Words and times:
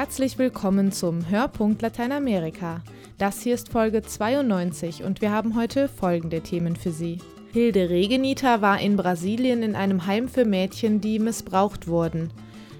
Herzlich 0.00 0.38
willkommen 0.38 0.92
zum 0.92 1.28
Hörpunkt 1.28 1.82
Lateinamerika. 1.82 2.80
Das 3.18 3.42
hier 3.42 3.52
ist 3.54 3.68
Folge 3.68 4.00
92 4.00 5.04
und 5.04 5.20
wir 5.20 5.30
haben 5.30 5.56
heute 5.56 5.88
folgende 5.88 6.40
Themen 6.40 6.74
für 6.74 6.90
Sie. 6.90 7.18
Hilde 7.52 7.90
Regenita 7.90 8.62
war 8.62 8.80
in 8.80 8.96
Brasilien 8.96 9.62
in 9.62 9.76
einem 9.76 10.06
Heim 10.06 10.30
für 10.30 10.46
Mädchen, 10.46 11.02
die 11.02 11.18
missbraucht 11.18 11.86
wurden. 11.86 12.30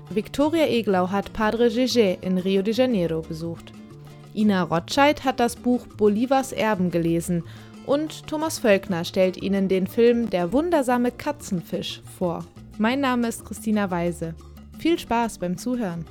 Victoria 0.09 0.65
Eglau 0.67 1.11
hat 1.11 1.35
Padre 1.35 1.67
Gégé 1.67 2.17
in 2.23 2.39
Rio 2.39 2.63
de 2.63 2.73
Janeiro 2.73 3.21
besucht. 3.21 3.71
Ina 4.35 4.63
Rotscheid 4.63 5.23
hat 5.23 5.41
das 5.41 5.57
Buch 5.57 5.87
Bolivars 5.99 6.53
Erben 6.53 6.91
gelesen 6.91 7.45
und 7.85 8.27
Thomas 8.29 8.59
Völkner 8.59 9.05
stellt 9.05 9.37
Ihnen 9.37 9.69
den 9.69 9.87
Film 9.87 10.31
Der 10.31 10.55
wundersame 10.55 11.11
Katzenfisch 11.11 12.01
vor. 12.19 12.47
Mein 12.79 13.01
Name 13.01 13.29
ist 13.29 13.45
Christina 13.45 13.91
Weise. 13.91 14.35
Viel 14.79 14.99
Spaß 14.99 15.37
beim 15.37 15.59
Zuhören. 15.59 16.07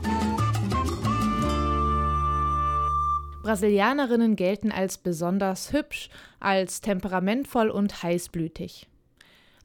Brasilianerinnen 3.41 4.35
gelten 4.35 4.71
als 4.71 4.98
besonders 4.98 5.71
hübsch, 5.71 6.09
als 6.39 6.81
temperamentvoll 6.81 7.70
und 7.70 8.03
heißblütig. 8.03 8.88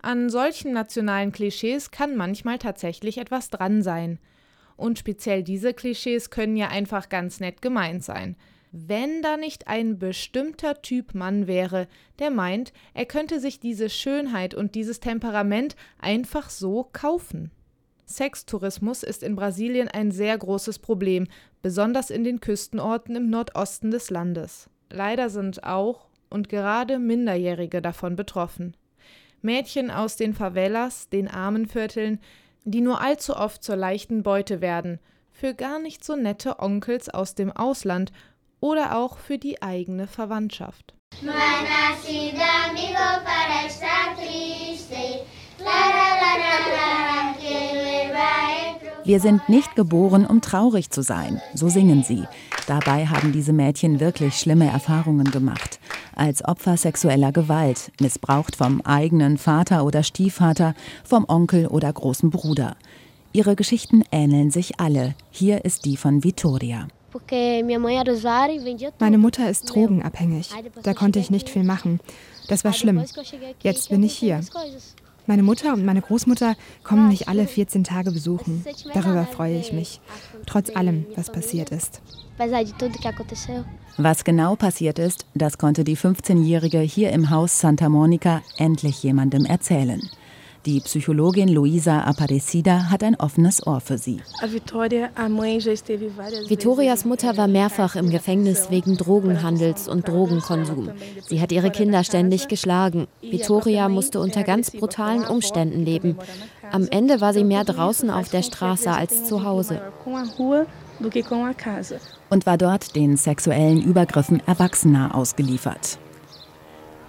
An 0.00 0.28
solchen 0.30 0.72
nationalen 0.72 1.32
Klischees 1.32 1.90
kann 1.90 2.14
manchmal 2.16 2.58
tatsächlich 2.58 3.18
etwas 3.18 3.50
dran 3.50 3.82
sein. 3.82 4.18
Und 4.76 4.98
speziell 4.98 5.42
diese 5.42 5.74
Klischees 5.74 6.30
können 6.30 6.56
ja 6.56 6.68
einfach 6.68 7.08
ganz 7.08 7.40
nett 7.40 7.62
gemeint 7.62 8.04
sein. 8.04 8.36
Wenn 8.70 9.22
da 9.22 9.36
nicht 9.36 9.66
ein 9.66 9.98
bestimmter 9.98 10.82
Typ 10.82 11.14
Mann 11.14 11.46
wäre, 11.46 11.88
der 12.18 12.30
meint, 12.30 12.72
er 12.92 13.06
könnte 13.06 13.40
sich 13.40 13.60
diese 13.60 13.88
Schönheit 13.88 14.52
und 14.54 14.74
dieses 14.74 15.00
Temperament 15.00 15.74
einfach 15.98 16.50
so 16.50 16.88
kaufen. 16.92 17.50
Sextourismus 18.06 19.02
ist 19.02 19.22
in 19.22 19.36
Brasilien 19.36 19.88
ein 19.88 20.10
sehr 20.10 20.36
großes 20.36 20.78
Problem, 20.78 21.26
besonders 21.62 22.10
in 22.10 22.24
den 22.24 22.40
Küstenorten 22.40 23.16
im 23.16 23.30
Nordosten 23.30 23.90
des 23.90 24.10
Landes. 24.10 24.68
Leider 24.90 25.30
sind 25.30 25.64
auch 25.64 26.06
und 26.30 26.48
gerade 26.48 26.98
Minderjährige 26.98 27.80
davon 27.80 28.16
betroffen. 28.16 28.76
Mädchen 29.40 29.90
aus 29.90 30.16
den 30.16 30.34
Favelas, 30.34 31.08
den 31.08 31.28
Armenvierteln, 31.28 32.18
die 32.64 32.80
nur 32.80 33.00
allzu 33.00 33.36
oft 33.36 33.62
zur 33.62 33.76
leichten 33.76 34.22
Beute 34.22 34.60
werden, 34.60 34.98
für 35.32 35.54
gar 35.54 35.78
nicht 35.78 36.04
so 36.04 36.16
nette 36.16 36.60
Onkels 36.60 37.08
aus 37.08 37.34
dem 37.34 37.52
Ausland 37.52 38.12
oder 38.60 38.96
auch 38.96 39.18
für 39.18 39.38
die 39.38 39.62
eigene 39.62 40.06
Verwandtschaft. 40.06 40.94
No 41.22 41.32
wir 49.04 49.20
sind 49.20 49.48
nicht 49.48 49.76
geboren, 49.76 50.26
um 50.26 50.40
traurig 50.40 50.90
zu 50.90 51.02
sein, 51.02 51.40
so 51.54 51.68
singen 51.68 52.02
sie. 52.02 52.24
Dabei 52.66 53.06
haben 53.06 53.32
diese 53.32 53.52
Mädchen 53.52 54.00
wirklich 54.00 54.36
schlimme 54.36 54.66
Erfahrungen 54.70 55.30
gemacht. 55.30 55.78
Als 56.16 56.44
Opfer 56.44 56.76
sexueller 56.76 57.32
Gewalt, 57.32 57.92
missbraucht 58.00 58.56
vom 58.56 58.80
eigenen 58.80 59.36
Vater 59.36 59.84
oder 59.84 60.02
Stiefvater, 60.02 60.74
vom 61.04 61.24
Onkel 61.28 61.66
oder 61.66 61.92
großen 61.92 62.30
Bruder. 62.30 62.76
Ihre 63.32 63.56
Geschichten 63.56 64.04
ähneln 64.10 64.50
sich 64.50 64.80
alle. 64.80 65.14
Hier 65.30 65.64
ist 65.64 65.84
die 65.84 65.96
von 65.96 66.24
Vittoria. 66.24 66.88
Meine 68.98 69.18
Mutter 69.18 69.50
ist 69.50 69.64
drogenabhängig. 69.64 70.50
Da 70.82 70.94
konnte 70.94 71.18
ich 71.18 71.30
nicht 71.30 71.48
viel 71.50 71.64
machen. 71.64 72.00
Das 72.48 72.64
war 72.64 72.72
schlimm. 72.72 73.04
Jetzt 73.60 73.88
bin 73.90 74.02
ich 74.02 74.16
hier. 74.16 74.40
Meine 75.26 75.42
Mutter 75.42 75.72
und 75.72 75.84
meine 75.86 76.02
Großmutter 76.02 76.54
kommen 76.82 77.08
mich 77.08 77.28
alle 77.28 77.46
14 77.46 77.82
Tage 77.82 78.10
besuchen. 78.10 78.62
Darüber 78.92 79.24
freue 79.24 79.58
ich 79.58 79.72
mich. 79.72 80.00
Trotz 80.44 80.74
allem, 80.76 81.06
was 81.16 81.32
passiert 81.32 81.70
ist. 81.70 82.02
Was 83.96 84.24
genau 84.24 84.56
passiert 84.56 84.98
ist, 84.98 85.26
das 85.34 85.56
konnte 85.56 85.84
die 85.84 85.96
15-Jährige 85.96 86.80
hier 86.80 87.10
im 87.12 87.30
Haus 87.30 87.58
Santa 87.58 87.88
Monica 87.88 88.42
endlich 88.58 89.02
jemandem 89.02 89.46
erzählen. 89.46 90.02
Die 90.66 90.80
Psychologin 90.80 91.48
Luisa 91.48 92.00
Aparecida 92.04 92.90
hat 92.90 93.02
ein 93.04 93.16
offenes 93.16 93.66
Ohr 93.66 93.80
für 93.80 93.98
sie. 93.98 94.22
Vitorias 96.48 97.04
Mutter 97.04 97.36
war 97.36 97.48
mehrfach 97.48 97.96
im 97.96 98.08
Gefängnis 98.08 98.70
wegen 98.70 98.96
Drogenhandels 98.96 99.88
und 99.88 100.08
Drogenkonsum. 100.08 100.88
Sie 101.26 101.42
hat 101.42 101.52
ihre 101.52 101.70
Kinder 101.70 102.02
ständig 102.02 102.48
geschlagen. 102.48 103.08
Vitoria 103.20 103.90
musste 103.90 104.20
unter 104.20 104.42
ganz 104.42 104.70
brutalen 104.70 105.26
Umständen 105.26 105.84
leben. 105.84 106.16
Am 106.72 106.88
Ende 106.90 107.20
war 107.20 107.34
sie 107.34 107.44
mehr 107.44 107.64
draußen 107.64 108.08
auf 108.08 108.30
der 108.30 108.42
Straße 108.42 108.90
als 108.90 109.26
zu 109.26 109.44
Hause. 109.44 109.82
Und 112.30 112.46
war 112.46 112.56
dort 112.56 112.96
den 112.96 113.18
sexuellen 113.18 113.82
Übergriffen 113.82 114.40
Erwachsener 114.46 115.14
ausgeliefert. 115.14 115.98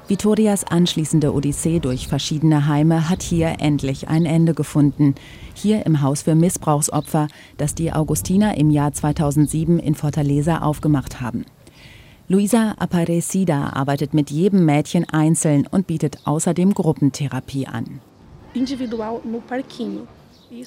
Vitorias 0.08 0.64
anschließende 0.66 1.34
Odyssee 1.34 1.80
durch 1.80 2.08
verschiedene 2.08 2.68
Heime 2.68 3.10
hat 3.10 3.24
hier 3.24 3.56
endlich 3.60 4.08
ein 4.08 4.28
Ende 4.28 4.54
gefunden. 4.54 5.16
Hier 5.56 5.84
im 5.88 6.04
Haus 6.04 6.22
für 6.22 6.36
Missbrauchsopfer, 6.36 7.28
das 7.58 7.74
die 7.74 7.92
Augustiner 7.92 8.56
im 8.56 8.70
Jahr 8.70 8.94
2007 8.94 9.80
in 9.80 9.96
Fortaleza 9.96 10.60
aufgemacht 10.60 11.22
haben. 11.22 11.46
Luisa 12.28 12.76
Aparecida 12.78 13.70
arbeitet 13.74 14.14
mit 14.14 14.30
jedem 14.30 14.64
Mädchen 14.66 15.10
einzeln 15.10 15.66
und 15.66 15.88
bietet 15.88 16.20
außerdem 16.26 16.76
Gruppentherapie 16.76 17.66
an. 17.66 18.00
Individual 18.54 19.22
no 19.26 19.42
parquinho. 19.48 20.08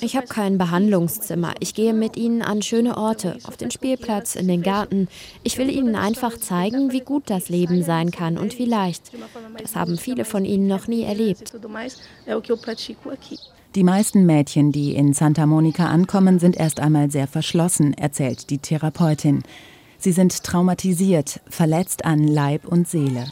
Ich 0.01 0.17
habe 0.17 0.27
kein 0.27 0.59
Behandlungszimmer. 0.59 1.55
Ich 1.61 1.75
gehe 1.75 1.93
mit 1.93 2.17
ihnen 2.17 2.43
an 2.43 2.63
schöne 2.63 2.97
Orte, 2.97 3.39
auf 3.45 3.57
den 3.57 3.71
Spielplatz, 3.71 4.35
in 4.35 4.49
den 4.49 4.63
Garten. 4.63 5.09
Ich 5.43 5.59
will 5.59 5.71
ihnen 5.71 5.97
einfach 5.97 6.37
zeigen, 6.39 6.93
wie 6.93 7.01
gut 7.01 7.25
das 7.27 7.49
Leben 7.49 7.83
sein 7.83 8.11
kann 8.11 8.39
und 8.39 8.59
wie 8.59 8.65
leicht. 8.65 9.13
Das 9.61 9.77
haben 9.77 9.99
viele 9.99 10.25
von 10.25 10.45
ihnen 10.45 10.67
noch 10.67 10.89
nie 10.89 11.03
erlebt. 11.03 11.53
Die 13.75 13.85
meisten 13.85 14.25
Mädchen, 14.25 14.73
die 14.73 14.95
in 14.95 15.13
Santa 15.13 15.47
Monica 15.47 15.87
ankommen, 15.87 16.39
sind 16.39 16.57
erst 16.57 16.81
einmal 16.81 17.11
sehr 17.11 17.27
verschlossen, 17.27 17.93
erzählt 17.95 18.51
die 18.51 18.59
Therapeutin. 18.59 19.43
Sie 19.99 20.13
sind 20.13 20.43
traumatisiert, 20.43 21.41
verletzt 21.49 22.05
an 22.05 22.27
Leib 22.27 22.67
und 22.67 22.89
Seele. 22.89 23.27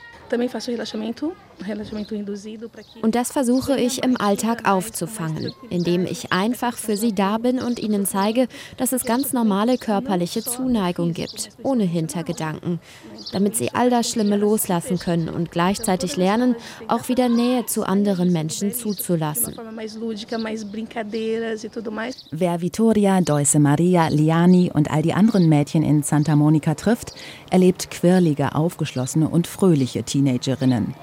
Und 3.03 3.15
das 3.15 3.33
versuche 3.33 3.79
ich 3.79 4.03
im 4.03 4.21
Alltag 4.21 4.69
aufzufangen, 4.69 5.53
indem 5.71 6.05
ich 6.05 6.33
einfach 6.33 6.77
für 6.77 6.97
sie 6.97 7.15
da 7.15 7.39
bin 7.39 7.59
und 7.59 7.79
ihnen 7.79 8.07
zeige, 8.07 8.49
dass 8.77 8.93
es 8.93 9.05
ganz 9.05 9.33
normale 9.33 9.79
körperliche 9.79 10.43
Zuneigung 10.43 11.13
gibt, 11.13 11.51
ohne 11.63 11.85
Hintergedanken, 11.85 12.79
damit 13.33 13.57
sie 13.57 13.73
all 13.75 13.91
das 13.91 14.11
Schlimme 14.11 14.37
loslassen 14.37 14.99
können 14.99 15.29
und 15.29 15.51
gleichzeitig 15.51 16.17
lernen, 16.17 16.57
auch 16.89 17.09
wieder 17.09 17.29
Nähe 17.29 17.67
zu 17.67 17.85
anderen 17.85 18.33
Menschen 18.33 18.73
zuzulassen. 18.73 19.55
Wer 22.31 22.61
Vittoria, 22.61 23.21
Deuse 23.21 23.59
Maria, 23.59 24.09
Liani 24.09 24.71
und 24.73 24.91
all 24.91 25.03
die 25.03 25.15
anderen 25.15 25.49
Mädchen 25.49 25.83
in 25.83 26.03
Santa 26.03 26.37
Monica 26.37 26.75
trifft, 26.75 27.13
erlebt 27.51 27.91
quirlige, 27.91 28.55
aufgeschlossene 28.55 29.29
und 29.29 29.47
fröhliche 29.47 30.03
Teenagerinnen 30.03 30.95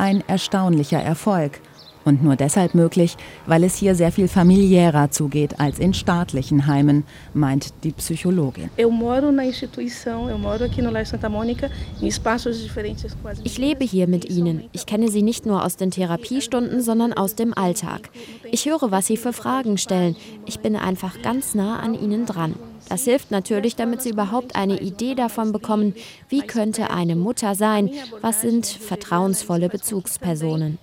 ein 0.00 0.24
erstaunlicher 0.26 1.00
Erfolg. 1.00 1.60
Und 2.02 2.24
nur 2.24 2.34
deshalb 2.34 2.74
möglich, 2.74 3.18
weil 3.46 3.62
es 3.62 3.76
hier 3.76 3.94
sehr 3.94 4.10
viel 4.10 4.26
familiärer 4.26 5.10
zugeht 5.10 5.60
als 5.60 5.78
in 5.78 5.92
staatlichen 5.92 6.66
Heimen, 6.66 7.04
meint 7.34 7.74
die 7.84 7.92
Psychologin. 7.92 8.70
Ich 13.44 13.58
lebe 13.58 13.84
hier 13.84 14.08
mit 14.08 14.30
ihnen. 14.30 14.64
Ich 14.72 14.86
kenne 14.86 15.08
sie 15.10 15.22
nicht 15.22 15.44
nur 15.44 15.62
aus 15.62 15.76
den 15.76 15.90
Therapiestunden, 15.90 16.80
sondern 16.80 17.12
aus 17.12 17.34
dem 17.34 17.52
Alltag. 17.52 18.08
Ich 18.50 18.64
höre, 18.64 18.90
was 18.90 19.06
sie 19.06 19.18
für 19.18 19.34
Fragen 19.34 19.76
stellen. 19.76 20.16
Ich 20.46 20.60
bin 20.60 20.76
einfach 20.76 21.20
ganz 21.20 21.54
nah 21.54 21.80
an 21.80 21.92
ihnen 21.92 22.24
dran. 22.24 22.54
Das 22.90 23.04
hilft 23.04 23.30
natürlich, 23.30 23.76
damit 23.76 24.02
sie 24.02 24.10
überhaupt 24.10 24.56
eine 24.56 24.80
Idee 24.80 25.14
davon 25.14 25.52
bekommen, 25.52 25.94
wie 26.28 26.40
könnte 26.40 26.90
eine 26.90 27.14
Mutter 27.14 27.54
sein, 27.54 27.88
was 28.20 28.40
sind 28.40 28.66
vertrauensvolle 28.66 29.68
Bezugspersonen. 29.68 30.78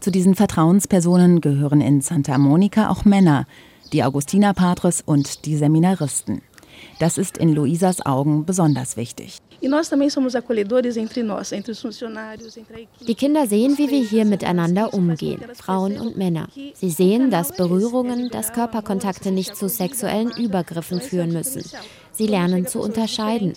Zu 0.00 0.10
diesen 0.10 0.34
Vertrauenspersonen 0.34 1.40
gehören 1.40 1.80
in 1.80 2.00
Santa 2.00 2.36
Monica 2.36 2.90
auch 2.90 3.04
Männer, 3.04 3.46
die 3.92 4.02
Augustinerpatres 4.02 5.02
und 5.06 5.46
die 5.46 5.56
Seminaristen. 5.56 6.42
Das 6.98 7.16
ist 7.16 7.38
in 7.38 7.54
Luisas 7.54 8.04
Augen 8.04 8.44
besonders 8.44 8.96
wichtig. 8.96 9.38
Die 13.06 13.14
Kinder 13.14 13.46
sehen, 13.46 13.78
wie 13.78 13.90
wir 13.90 14.04
hier 14.04 14.24
miteinander 14.24 14.92
umgehen, 14.92 15.40
Frauen 15.54 16.00
und 16.00 16.16
Männer. 16.16 16.48
Sie 16.74 16.90
sehen, 16.90 17.30
dass 17.30 17.56
Berührungen, 17.56 18.28
dass 18.30 18.52
Körperkontakte 18.52 19.30
nicht 19.30 19.56
zu 19.56 19.68
sexuellen 19.68 20.32
Übergriffen 20.32 21.00
führen 21.00 21.32
müssen. 21.32 21.62
Sie 22.10 22.26
lernen 22.26 22.66
zu 22.66 22.80
unterscheiden. 22.80 23.54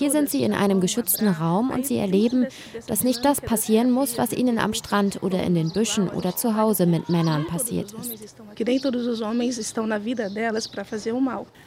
Hier 0.00 0.10
sind 0.10 0.30
sie 0.30 0.44
in 0.44 0.54
einem 0.54 0.80
geschützten 0.80 1.28
Raum 1.28 1.68
und 1.68 1.84
sie 1.84 1.98
erleben, 1.98 2.46
dass 2.86 3.04
nicht 3.04 3.22
das 3.22 3.42
passieren 3.42 3.90
muss, 3.90 4.16
was 4.16 4.32
ihnen 4.32 4.58
am 4.58 4.72
Strand 4.72 5.22
oder 5.22 5.42
in 5.42 5.54
den 5.54 5.72
Büschen 5.72 6.08
oder 6.08 6.34
zu 6.34 6.56
Hause 6.56 6.86
mit 6.86 7.10
Männern 7.10 7.46
passiert 7.46 7.92
ist. 7.92 8.34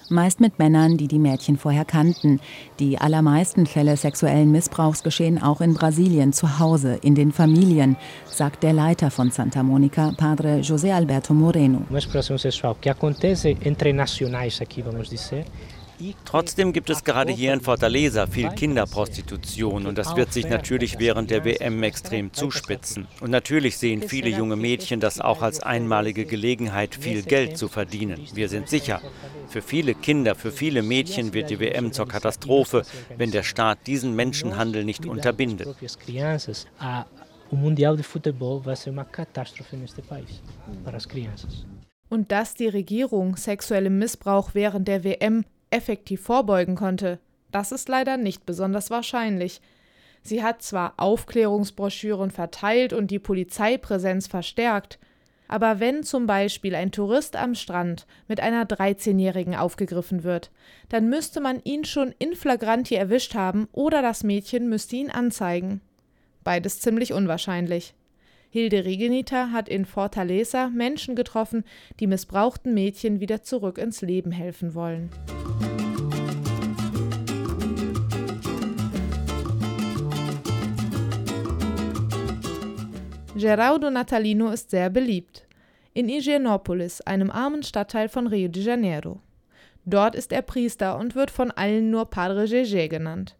Meist 0.09 0.39
mit 0.39 0.57
Männern, 0.57 0.97
die 0.97 1.07
die 1.07 1.19
Mädchen 1.19 1.57
vorher 1.57 1.85
kannten. 1.85 2.39
Die 2.79 2.97
allermeisten 2.97 3.67
Fälle 3.67 3.97
sexuellen 3.97 4.51
Missbrauchs 4.51 5.03
geschehen 5.03 5.39
auch 5.39 5.61
in 5.61 5.75
Brasilien 5.75 6.33
zu 6.33 6.57
Hause, 6.57 6.97
in 7.03 7.13
den 7.13 7.31
Familien, 7.31 7.97
sagt 8.25 8.63
der 8.63 8.73
Leiter 8.73 9.11
von 9.11 9.29
Santa 9.29 9.61
Monica, 9.61 10.11
Padre 10.17 10.61
José 10.61 10.91
Alberto 10.91 11.35
Moreno. 11.35 11.83
Uma 11.87 11.99
exploração 11.99 12.39
sexual 12.39 12.75
que 12.81 12.89
acontece 12.89 13.55
entre 13.63 13.93
nacionais 13.93 14.59
aqui, 14.59 14.81
vamos 14.81 15.07
dizer, 15.07 15.45
Trotzdem 16.25 16.73
gibt 16.73 16.89
es 16.89 17.03
gerade 17.03 17.31
hier 17.31 17.53
in 17.53 17.61
Fortaleza 17.61 18.27
viel 18.27 18.49
Kinderprostitution 18.49 19.85
und 19.85 19.97
das 19.97 20.15
wird 20.15 20.33
sich 20.33 20.47
natürlich 20.47 20.99
während 20.99 21.31
der 21.31 21.45
WM 21.45 21.81
extrem 21.83 22.33
zuspitzen. 22.33 23.07
Und 23.21 23.31
natürlich 23.31 23.77
sehen 23.77 24.01
viele 24.01 24.29
junge 24.29 24.55
Mädchen 24.55 24.99
das 24.99 25.19
auch 25.19 25.41
als 25.41 25.61
einmalige 25.61 26.25
Gelegenheit, 26.25 26.95
viel 26.95 27.23
Geld 27.23 27.57
zu 27.57 27.67
verdienen. 27.67 28.19
Wir 28.33 28.49
sind 28.49 28.69
sicher, 28.69 29.01
für 29.47 29.61
viele 29.61 29.93
Kinder, 29.93 30.35
für 30.35 30.51
viele 30.51 30.81
Mädchen 30.81 31.33
wird 31.33 31.49
die 31.49 31.59
WM 31.59 31.91
zur 31.93 32.07
Katastrophe, 32.07 32.83
wenn 33.17 33.31
der 33.31 33.43
Staat 33.43 33.87
diesen 33.87 34.15
Menschenhandel 34.15 34.83
nicht 34.83 35.05
unterbindet. 35.05 35.67
Und 42.09 42.31
dass 42.31 42.53
die 42.53 42.67
Regierung 42.67 43.35
sexuellem 43.37 43.97
Missbrauch 43.99 44.49
während 44.53 44.87
der 44.87 45.03
WM 45.03 45.45
effektiv 45.73 46.21
vorbeugen 46.21 46.75
konnte, 46.75 47.19
das 47.51 47.71
ist 47.71 47.89
leider 47.89 48.17
nicht 48.17 48.45
besonders 48.45 48.89
wahrscheinlich. 48.89 49.61
Sie 50.21 50.41
hat 50.43 50.61
zwar 50.61 50.93
Aufklärungsbroschüren 50.97 52.31
verteilt 52.31 52.93
und 52.93 53.11
die 53.11 53.19
Polizeipräsenz 53.19 54.27
verstärkt, 54.27 54.97
aber 55.47 55.79
wenn 55.79 56.03
zum 56.03 56.25
Beispiel 56.25 56.73
ein 56.73 56.91
Tourist 56.91 57.35
am 57.35 57.53
Strand 57.53 58.07
mit 58.27 58.39
einer 58.39 58.65
13-Jährigen 58.65 59.55
aufgegriffen 59.55 60.23
wird, 60.23 60.49
dann 60.89 61.09
müsste 61.09 61.41
man 61.41 61.61
ihn 61.63 61.85
schon 61.85 62.15
in 62.17 62.35
flagranti 62.35 62.95
erwischt 62.95 63.35
haben 63.35 63.67
oder 63.71 64.01
das 64.01 64.23
Mädchen 64.23 64.69
müsste 64.69 64.95
ihn 64.95 65.11
anzeigen. 65.11 65.81
Beides 66.43 66.79
ziemlich 66.79 67.13
unwahrscheinlich. 67.13 67.93
Hilde 68.53 68.85
Regenita 68.85 69.49
hat 69.49 69.67
in 69.67 69.83
Fortaleza 69.83 70.69
Menschen 70.69 71.15
getroffen, 71.15 71.63
die 71.99 72.05
missbrauchten 72.05 72.75
Mädchen 72.75 73.19
wieder 73.19 73.41
zurück 73.41 73.79
ins 73.79 74.03
Leben 74.03 74.31
helfen 74.31 74.75
wollen. 74.75 75.09
Geraldo 83.35 83.89
Natalino 83.89 84.51
ist 84.51 84.69
sehr 84.69 84.91
beliebt. 84.91 85.47
In 85.95 86.07
Higienópolis, 86.07 87.01
einem 87.01 87.31
armen 87.31 87.63
Stadtteil 87.63 88.07
von 88.07 88.27
Rio 88.27 88.49
de 88.49 88.61
Janeiro. 88.61 89.19
Dort 89.85 90.13
ist 90.13 90.31
er 90.31 90.43
Priester 90.43 90.99
und 90.99 91.15
wird 91.15 91.31
von 91.31 91.49
allen 91.49 91.89
nur 91.89 92.05
Padre 92.11 92.43
Gégé 92.43 92.87
genannt. 92.87 93.35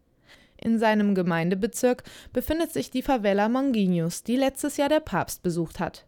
In 0.64 0.80
seinem 0.80 1.14
Gemeindebezirk 1.14 2.04
befindet 2.32 2.72
sich 2.72 2.90
die 2.90 3.02
Favela 3.02 3.50
Manguinhos, 3.50 4.24
die 4.24 4.38
letztes 4.38 4.78
Jahr 4.78 4.88
der 4.88 5.02
Papst 5.02 5.44
besucht 5.44 5.82
hat. 5.82 6.06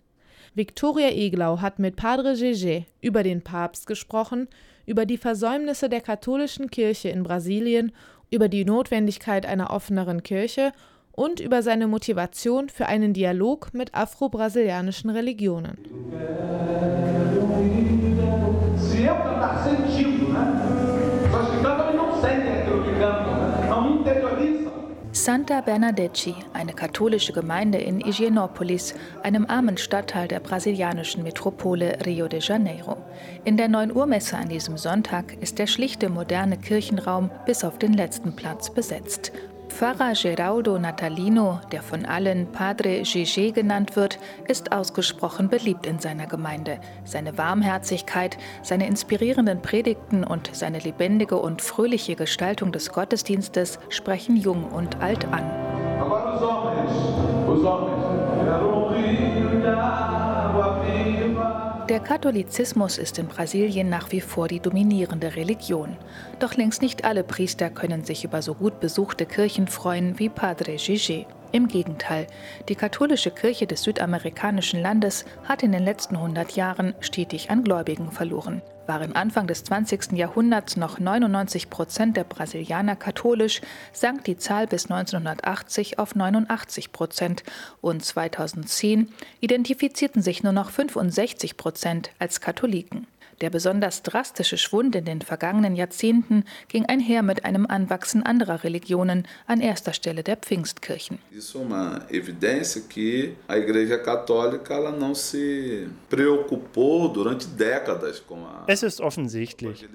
Victoria 0.53 1.09
Eglau 1.09 1.59
hat 1.59 1.77
mit 1.77 1.97
Padre 1.97 2.31
Gégé 2.31 2.85
über 3.01 3.21
den 3.21 3.41
Papst 3.41 3.85
gesprochen, 3.85 4.47
über 4.85 5.05
die 5.05 5.17
Versäumnisse 5.17 5.89
der 5.89 5.99
katholischen 5.99 6.71
Kirche 6.71 7.09
in 7.09 7.23
Brasilien, 7.23 7.91
über 8.31 8.47
die 8.47 8.63
Notwendigkeit 8.63 9.45
einer 9.45 9.71
offeneren 9.71 10.23
Kirche 10.23 10.71
und 11.11 11.41
über 11.41 11.61
seine 11.61 11.87
Motivation 11.87 12.69
für 12.69 12.85
einen 12.85 13.11
Dialog 13.11 13.73
mit 13.73 13.93
afro-brasilianischen 13.93 15.09
Religionen. 15.09 15.77
Se 18.77 20.04
Santa 25.15 25.62
Bernadette, 25.62 26.35
eine 26.51 26.73
katholische 26.73 27.31
Gemeinde 27.31 27.77
in 27.77 28.01
Higienópolis, 28.01 28.94
einem 29.23 29.45
armen 29.45 29.77
Stadtteil 29.77 30.27
der 30.27 30.41
brasilianischen 30.41 31.23
Metropole 31.23 31.97
Rio 32.06 32.27
de 32.27 32.41
Janeiro. 32.41 32.97
In 33.45 33.56
der 33.56 33.69
9 33.69 33.95
Uhr 33.95 34.07
Messe 34.07 34.35
an 34.35 34.50
diesem 34.50 34.77
Sonntag 34.77 35.38
ist 35.39 35.57
der 35.57 35.67
schlichte 35.67 36.09
moderne 36.09 36.57
Kirchenraum 36.57 37.31
bis 37.45 37.63
auf 37.63 37.79
den 37.79 37.94
letzten 37.94 38.35
Platz 38.35 38.69
besetzt. 38.69 39.31
Pfarrer 39.75 40.13
Geraldo 40.13 40.80
Natalino, 40.80 41.60
der 41.69 41.81
von 41.83 42.06
allen 42.06 42.50
Padre 42.54 43.01
Gégé 43.01 43.51
genannt 43.51 43.98
wird, 43.98 44.19
ist 44.48 44.72
ausgesprochen 44.72 45.50
beliebt 45.50 45.86
in 45.86 46.00
seiner 46.00 46.27
Gemeinde. 46.27 46.80
Seine 47.04 47.38
Warmherzigkeit, 47.38 48.38
seine 48.63 48.88
inspirierenden 48.88 49.62
Predigten 49.62 50.24
und 50.24 50.50
seine 50.54 50.80
lebendige 50.80 51.36
und 51.36 51.62
fröhliche 51.62 52.16
Gestaltung 52.16 52.72
des 52.72 52.94
Gottesdienstes 52.94 53.77
sprechen 53.89 54.38
jung 54.38 54.63
und 54.63 55.01
alt 55.01 55.25
an. 55.25 55.44
Aber 56.00 56.25
der 61.89 61.99
Katholizismus 61.99 62.97
ist 62.97 63.19
in 63.19 63.27
Brasilien 63.27 63.89
nach 63.89 64.11
wie 64.11 64.21
vor 64.21 64.47
die 64.47 64.59
dominierende 64.59 65.35
Religion. 65.35 65.97
Doch 66.39 66.55
längst 66.55 66.81
nicht 66.81 67.05
alle 67.05 67.23
Priester 67.23 67.69
können 67.69 68.03
sich 68.03 68.23
über 68.23 68.41
so 68.41 68.55
gut 68.55 68.79
besuchte 68.79 69.25
Kirchen 69.25 69.67
freuen 69.67 70.17
wie 70.17 70.29
Padre 70.29 70.77
Gigi. 70.77 71.27
Im 71.51 71.68
Gegenteil, 71.68 72.27
die 72.69 72.75
katholische 72.75 73.31
Kirche 73.31 73.68
des 73.68 73.83
südamerikanischen 73.83 74.81
Landes 74.81 75.25
hat 75.44 75.63
in 75.63 75.71
den 75.71 75.83
letzten 75.83 76.15
100 76.15 76.56
Jahren 76.56 76.94
stetig 77.00 77.50
an 77.50 77.63
Gläubigen 77.63 78.12
verloren. 78.12 78.62
Waren 78.88 79.15
Anfang 79.15 79.47
des 79.47 79.63
20. 79.63 80.12
Jahrhunderts 80.12 80.77
noch 80.77 81.00
99 81.00 81.69
Prozent 81.69 82.18
der 82.18 82.24
Brasilianer 82.24 82.95
katholisch, 82.95 83.62
sank 83.94 84.24
die 84.25 84.38
Zahl 84.38 84.68
bis 84.68 84.86
1980 84.92 85.97
auf 85.97 86.15
89 86.15 86.92
Prozent 86.92 87.44
und 87.81 88.06
2010 88.06 89.12
identifizierten 89.41 90.21
sich 90.21 90.44
nur 90.44 90.53
noch 90.53 90.69
65 90.69 91.57
Prozent 91.57 92.12
als 92.19 92.41
Katholiken. 92.41 93.07
Der 93.41 93.49
besonders 93.49 94.01
drastische 94.01 94.57
Schwund 94.57 94.95
in 94.95 95.05
den 95.05 95.21
vergangenen 95.21 95.75
Jahrzehnten 95.75 96.45
ging 96.69 96.85
einher 96.85 97.21
mit 97.21 97.43
einem 97.43 97.65
Anwachsen 97.65 98.23
anderer 98.23 98.63
Religionen, 98.63 99.27
an 99.45 99.59
erster 99.59 99.93
Stelle 99.93 100.23
der 100.23 100.37
Pfingstkirchen. 100.37 101.19
Es 108.67 108.83
ist 108.83 109.01
offensichtlich. 109.01 109.86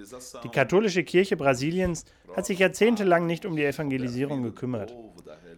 Die 0.45 0.49
katholische 0.49 1.03
Kirche 1.03 1.37
Brasiliens 1.37 2.05
hat 2.37 2.47
sich 2.47 2.59
jahrzehntelang 2.59 3.27
nicht 3.27 3.47
um 3.47 3.57
die 3.57 3.65
Evangelisierung 3.65 4.43
gekümmert. 4.43 4.95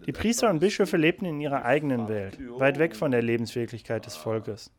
Die 0.06 0.12
Priester 0.12 0.50
und 0.50 0.58
Bischöfe 0.58 0.96
lebten 0.96 1.26
in 1.26 1.40
ihrer 1.40 1.64
eigenen 1.64 2.08
Welt, 2.08 2.38
weit 2.58 2.78
weg 2.78 2.96
von 2.96 3.10
der 3.10 3.22
Lebenswirklichkeit 3.22 4.06
des 4.06 4.16
Volkes. 4.16 4.70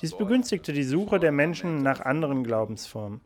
Dies 0.00 0.16
begünstigte 0.16 0.72
die 0.72 0.82
Suche 0.82 1.18
der 1.18 1.32
Menschen 1.32 1.82
nach 1.82 2.00
anderen 2.00 2.44
Glaubensformen. 2.44 3.20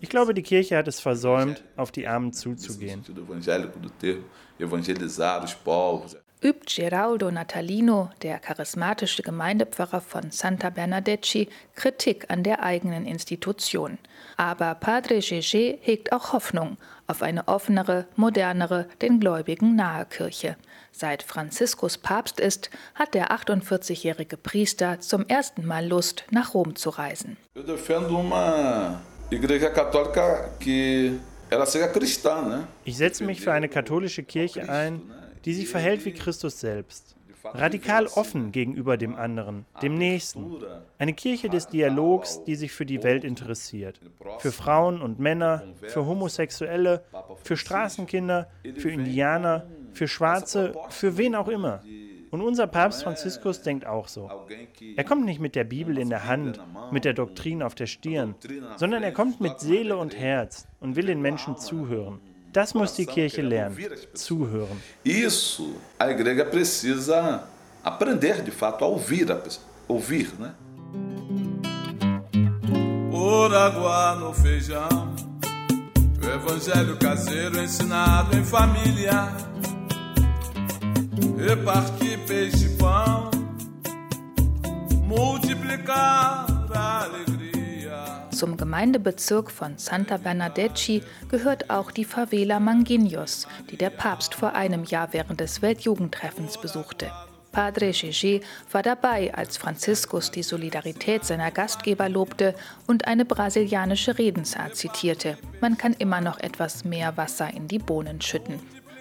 Ich 0.00 0.08
glaube, 0.08 0.34
die 0.34 0.42
Kirche 0.42 0.76
hat 0.76 0.88
es 0.88 1.00
versäumt, 1.00 1.64
auf 1.76 1.92
die 1.92 2.06
Armen 2.06 2.32
zuzugehen. 2.32 3.04
Übt 6.40 6.72
Geraldo 6.76 7.32
Natalino, 7.32 8.10
der 8.22 8.38
charismatische 8.38 9.24
Gemeindepfarrer 9.24 10.00
von 10.00 10.30
Santa 10.30 10.70
Bernadette, 10.70 11.48
Kritik 11.74 12.26
an 12.30 12.44
der 12.44 12.62
eigenen 12.62 13.06
Institution. 13.06 13.98
Aber 14.36 14.76
Padre 14.76 15.16
Gégé 15.16 15.78
hegt 15.80 16.12
auch 16.12 16.32
Hoffnung 16.32 16.76
auf 17.08 17.22
eine 17.22 17.48
offenere, 17.48 18.06
modernere, 18.14 18.86
den 19.02 19.18
Gläubigen 19.18 19.74
nahe 19.74 20.06
Kirche. 20.06 20.56
Seit 20.92 21.24
Franziskus 21.24 21.98
Papst 21.98 22.38
ist, 22.38 22.70
hat 22.94 23.14
der 23.14 23.32
48-jährige 23.32 24.36
Priester 24.36 25.00
zum 25.00 25.26
ersten 25.26 25.66
Mal 25.66 25.88
Lust, 25.88 26.24
nach 26.30 26.54
Rom 26.54 26.76
zu 26.76 26.90
reisen. 26.90 27.36
Ich 32.84 32.96
setze 32.96 33.24
mich 33.24 33.40
für 33.40 33.52
eine 33.52 33.68
katholische 33.68 34.22
Kirche 34.22 34.68
ein, 34.68 35.02
die 35.44 35.54
sich 35.54 35.68
verhält 35.68 36.04
wie 36.04 36.12
Christus 36.12 36.60
selbst. 36.60 37.16
Radikal 37.44 38.06
offen 38.06 38.52
gegenüber 38.52 38.96
dem 38.96 39.14
anderen, 39.14 39.64
dem 39.80 39.94
Nächsten. 39.94 40.58
Eine 40.98 41.14
Kirche 41.14 41.48
des 41.48 41.68
Dialogs, 41.68 42.42
die 42.44 42.56
sich 42.56 42.72
für 42.72 42.84
die 42.84 43.02
Welt 43.02 43.24
interessiert. 43.24 44.00
Für 44.38 44.52
Frauen 44.52 45.00
und 45.00 45.18
Männer, 45.18 45.62
für 45.82 46.04
Homosexuelle, 46.06 47.04
für 47.42 47.56
Straßenkinder, 47.56 48.48
für 48.76 48.90
Indianer, 48.90 49.66
für 49.92 50.08
Schwarze, 50.08 50.74
für 50.90 51.16
wen 51.16 51.34
auch 51.34 51.48
immer. 51.48 51.82
Und 52.30 52.42
unser 52.42 52.66
Papst 52.66 53.04
Franziskus 53.04 53.62
denkt 53.62 53.86
auch 53.86 54.08
so. 54.08 54.30
Er 54.96 55.04
kommt 55.04 55.24
nicht 55.24 55.40
mit 55.40 55.54
der 55.54 55.64
Bibel 55.64 55.96
in 55.98 56.10
der 56.10 56.26
Hand, 56.26 56.60
mit 56.92 57.04
der 57.04 57.14
Doktrin 57.14 57.62
auf 57.62 57.74
der 57.74 57.86
Stirn, 57.86 58.34
sondern 58.76 59.02
er 59.02 59.12
kommt 59.12 59.40
mit 59.40 59.60
Seele 59.60 59.96
und 59.96 60.16
Herz 60.16 60.66
und 60.80 60.96
will 60.96 61.06
den 61.06 61.22
Menschen 61.22 61.56
zuhören. 61.56 62.20
Das 62.58 62.74
muss 62.74 62.92
die 62.92 63.06
Kirche 63.06 63.40
lernen, 63.40 63.76
zuhören. 64.14 64.82
Isso, 65.04 65.76
a 65.96 66.10
igreja 66.10 66.44
precisa 66.44 67.44
aprender 67.84 68.42
de 68.42 68.50
fato 68.50 68.84
a 68.84 68.88
ouvir, 68.88 69.30
a 69.30 69.40
ouvir, 69.86 70.32
né? 70.40 70.54
Por 73.12 73.54
água 73.54 74.16
no 74.16 74.34
feijão, 74.34 75.14
o 76.20 76.26
evangelho 76.26 76.96
caseiro 76.96 77.62
ensinado 77.62 78.36
em 78.36 78.42
família, 78.42 79.32
repartir 81.38 82.18
peixe 82.26 82.66
e 82.66 82.76
pão, 82.76 83.30
multiplicar 85.06 86.44
a 86.74 87.04
alegria. 87.04 87.27
Zum 88.38 88.56
Gemeindebezirk 88.56 89.50
von 89.50 89.78
Santa 89.78 90.16
Bernadette 90.16 91.02
gehört 91.28 91.70
auch 91.70 91.90
die 91.90 92.04
Favela 92.04 92.60
Manguinhos, 92.60 93.48
die 93.68 93.76
der 93.76 93.90
Papst 93.90 94.32
vor 94.32 94.52
einem 94.54 94.84
Jahr 94.84 95.12
während 95.12 95.40
des 95.40 95.60
Weltjugendtreffens 95.60 96.56
besuchte. 96.58 97.10
Padre 97.50 97.86
Gégé 97.86 98.40
war 98.70 98.84
dabei, 98.84 99.34
als 99.34 99.56
Franziskus 99.56 100.30
die 100.30 100.44
Solidarität 100.44 101.24
seiner 101.24 101.50
Gastgeber 101.50 102.08
lobte 102.08 102.54
und 102.86 103.08
eine 103.08 103.24
brasilianische 103.24 104.18
Redensart 104.18 104.76
zitierte. 104.76 105.36
Man 105.60 105.76
kann 105.76 105.94
immer 105.94 106.20
noch 106.20 106.38
etwas 106.38 106.84
mehr 106.84 107.16
Wasser 107.16 107.52
in 107.52 107.66
die 107.66 107.80
Bohnen 107.80 108.20
schütten. 108.20 108.60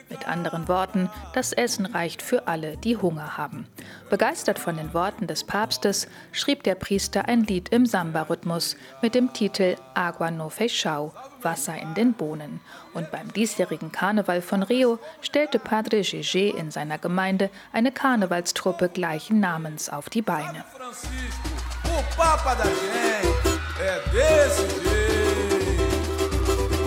Mit 0.09 0.27
anderen 0.27 0.67
Worten, 0.67 1.09
das 1.33 1.51
Essen 1.51 1.85
reicht 1.85 2.21
für 2.21 2.47
alle, 2.47 2.77
die 2.77 2.95
Hunger 2.95 3.37
haben. 3.37 3.67
Begeistert 4.09 4.57
von 4.57 4.77
den 4.77 4.93
Worten 4.93 5.27
des 5.27 5.43
Papstes 5.43 6.07
schrieb 6.31 6.63
der 6.63 6.75
Priester 6.75 7.27
ein 7.27 7.43
Lied 7.43 7.69
im 7.69 7.85
Samba-Rhythmus 7.85 8.77
mit 9.01 9.15
dem 9.15 9.33
Titel 9.33 9.75
Agua 9.95 10.31
no 10.31 10.49
Feixau, 10.49 11.13
Wasser 11.41 11.77
in 11.77 11.93
den 11.93 12.13
Bohnen. 12.13 12.61
Und 12.93 13.11
beim 13.11 13.33
diesjährigen 13.33 13.91
Karneval 13.91 14.41
von 14.41 14.63
Rio 14.63 14.99
stellte 15.21 15.59
Padre 15.59 15.97
Gégé 15.97 16.55
in 16.55 16.71
seiner 16.71 16.97
Gemeinde 16.97 17.49
eine 17.73 17.91
Karnevalstruppe 17.91 18.89
gleichen 18.89 19.41
Namens 19.41 19.89
auf 19.89 20.09
die 20.09 20.21
Beine. 20.21 20.63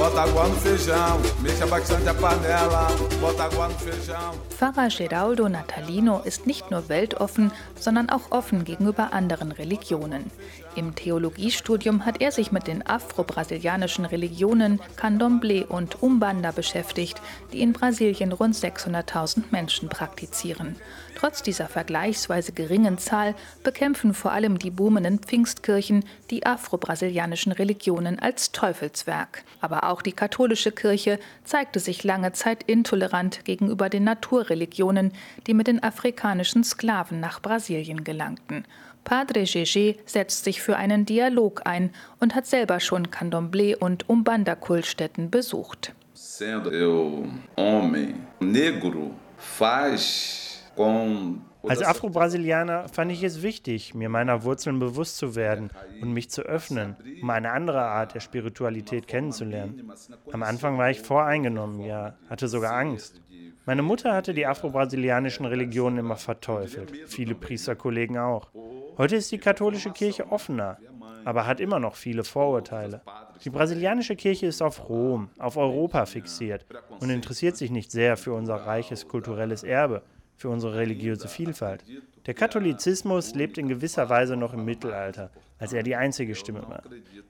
Bota 0.00 0.22
água 0.22 0.48
no 0.48 0.56
feijão, 0.56 1.20
mexa 1.42 1.66
bastante 1.66 2.08
a 2.08 2.14
panela, 2.14 2.88
bota 3.20 3.44
água 3.44 3.68
no 3.68 3.74
feijão. 3.74 4.32
Pfarrer 4.48 4.88
Geraldo 4.88 5.46
Natalino 5.46 6.22
ist 6.24 6.46
nicht 6.46 6.70
nur 6.70 6.88
weltoffen, 6.88 7.52
sondern 7.78 8.08
auch 8.08 8.30
offen 8.30 8.64
gegenüber 8.64 9.12
anderen 9.12 9.52
Religionen. 9.52 10.30
Im 10.76 10.94
Theologiestudium 10.94 12.06
hat 12.06 12.20
er 12.20 12.30
sich 12.30 12.52
mit 12.52 12.68
den 12.68 12.86
afro-brasilianischen 12.86 14.04
Religionen 14.04 14.80
Candomblé 14.96 15.66
und 15.66 16.00
Umbanda 16.00 16.52
beschäftigt, 16.52 17.20
die 17.52 17.60
in 17.60 17.72
Brasilien 17.72 18.30
rund 18.30 18.54
600.000 18.54 19.44
Menschen 19.50 19.88
praktizieren. 19.88 20.76
Trotz 21.16 21.42
dieser 21.42 21.66
vergleichsweise 21.66 22.52
geringen 22.52 22.98
Zahl 22.98 23.34
bekämpfen 23.64 24.14
vor 24.14 24.30
allem 24.30 24.58
die 24.58 24.70
boomenden 24.70 25.18
Pfingstkirchen 25.18 26.04
die 26.30 26.46
afro-brasilianischen 26.46 27.52
Religionen 27.52 28.20
als 28.20 28.52
Teufelswerk. 28.52 29.42
Aber 29.60 29.84
auch 29.84 30.02
die 30.02 30.12
katholische 30.12 30.70
Kirche 30.70 31.18
zeigte 31.44 31.80
sich 31.80 32.04
lange 32.04 32.32
Zeit 32.32 32.62
intolerant 32.62 33.44
gegenüber 33.44 33.88
den 33.88 34.04
Naturreligionen, 34.04 35.12
die 35.46 35.54
mit 35.54 35.66
den 35.66 35.82
afrikanischen 35.82 36.62
Sklaven 36.62 37.18
nach 37.18 37.42
Brasilien 37.42 38.04
gelangten. 38.04 38.64
Padre 39.04 39.40
Gégé 39.44 39.96
setzt 40.06 40.44
sich 40.44 40.62
für 40.62 40.76
einen 40.76 41.04
Dialog 41.04 41.62
ein 41.64 41.90
und 42.20 42.34
hat 42.34 42.46
selber 42.46 42.80
schon 42.80 43.10
Candomblé 43.10 43.76
und 43.76 44.08
Umbanda-Kultstätten 44.08 45.30
besucht. 45.30 45.92
Sendo 46.14 46.70
eu 46.70 47.24
homem 47.56 48.14
negro, 48.40 49.12
faz 49.36 50.62
com 50.76 51.40
als 51.66 51.82
Afro-Brasilianer 51.82 52.88
fand 52.88 53.12
ich 53.12 53.22
es 53.22 53.42
wichtig, 53.42 53.94
mir 53.94 54.08
meiner 54.08 54.44
Wurzeln 54.44 54.78
bewusst 54.78 55.16
zu 55.16 55.34
werden 55.34 55.70
und 56.00 56.12
mich 56.12 56.30
zu 56.30 56.42
öffnen, 56.42 56.96
um 57.22 57.30
eine 57.30 57.52
andere 57.52 57.82
Art 57.82 58.14
der 58.14 58.20
Spiritualität 58.20 59.06
kennenzulernen. 59.06 59.92
Am 60.32 60.42
Anfang 60.42 60.78
war 60.78 60.90
ich 60.90 61.00
voreingenommen, 61.00 61.80
ja, 61.80 62.14
hatte 62.28 62.48
sogar 62.48 62.72
Angst. 62.72 63.20
Meine 63.66 63.82
Mutter 63.82 64.14
hatte 64.14 64.32
die 64.34 64.46
afro-brasilianischen 64.46 65.44
Religionen 65.44 65.98
immer 65.98 66.16
verteufelt, 66.16 66.92
viele 67.06 67.34
Priesterkollegen 67.34 68.18
auch. 68.18 68.48
Heute 68.96 69.16
ist 69.16 69.30
die 69.30 69.38
katholische 69.38 69.90
Kirche 69.90 70.30
offener, 70.30 70.78
aber 71.24 71.46
hat 71.46 71.60
immer 71.60 71.78
noch 71.78 71.94
viele 71.94 72.24
Vorurteile. 72.24 73.02
Die 73.44 73.50
brasilianische 73.50 74.16
Kirche 74.16 74.46
ist 74.46 74.62
auf 74.62 74.88
Rom, 74.88 75.30
auf 75.38 75.56
Europa 75.56 76.06
fixiert 76.06 76.66
und 77.00 77.10
interessiert 77.10 77.56
sich 77.56 77.70
nicht 77.70 77.90
sehr 77.90 78.16
für 78.16 78.32
unser 78.32 78.56
reiches 78.56 79.08
kulturelles 79.08 79.62
Erbe, 79.62 80.02
für 80.40 80.48
unsere 80.48 80.74
religiöse 80.74 81.28
Vielfalt. 81.28 81.84
Der 82.24 82.32
Katholizismus 82.32 83.34
lebt 83.34 83.58
in 83.58 83.68
gewisser 83.68 84.08
Weise 84.08 84.38
noch 84.38 84.54
im 84.54 84.64
Mittelalter, 84.64 85.30
als 85.58 85.74
er 85.74 85.82
die 85.82 85.96
einzige 85.96 86.34
Stimme 86.34 86.62
war. 86.66 86.82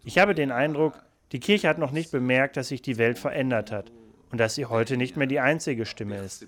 Ich 0.05 0.19
habe 0.19 0.33
den 0.33 0.53
Eindruck, 0.53 0.95
die 1.33 1.41
Kirche 1.41 1.69
hat 1.69 1.79
noch 1.79 1.91
nicht 1.91 2.13
bemerkt, 2.13 2.57
dass 2.57 2.69
sich 2.69 2.83
die 2.83 2.99
Welt 2.99 3.19
verändert 3.19 3.73
hat 3.73 3.91
und 4.31 4.39
dass 4.39 4.55
sie 4.55 4.67
heute 4.67 4.97
nicht 4.97 5.17
mehr 5.17 5.27
die 5.27 5.41
einzige 5.41 5.87
Stimme 5.87 6.19
ist. 6.19 6.47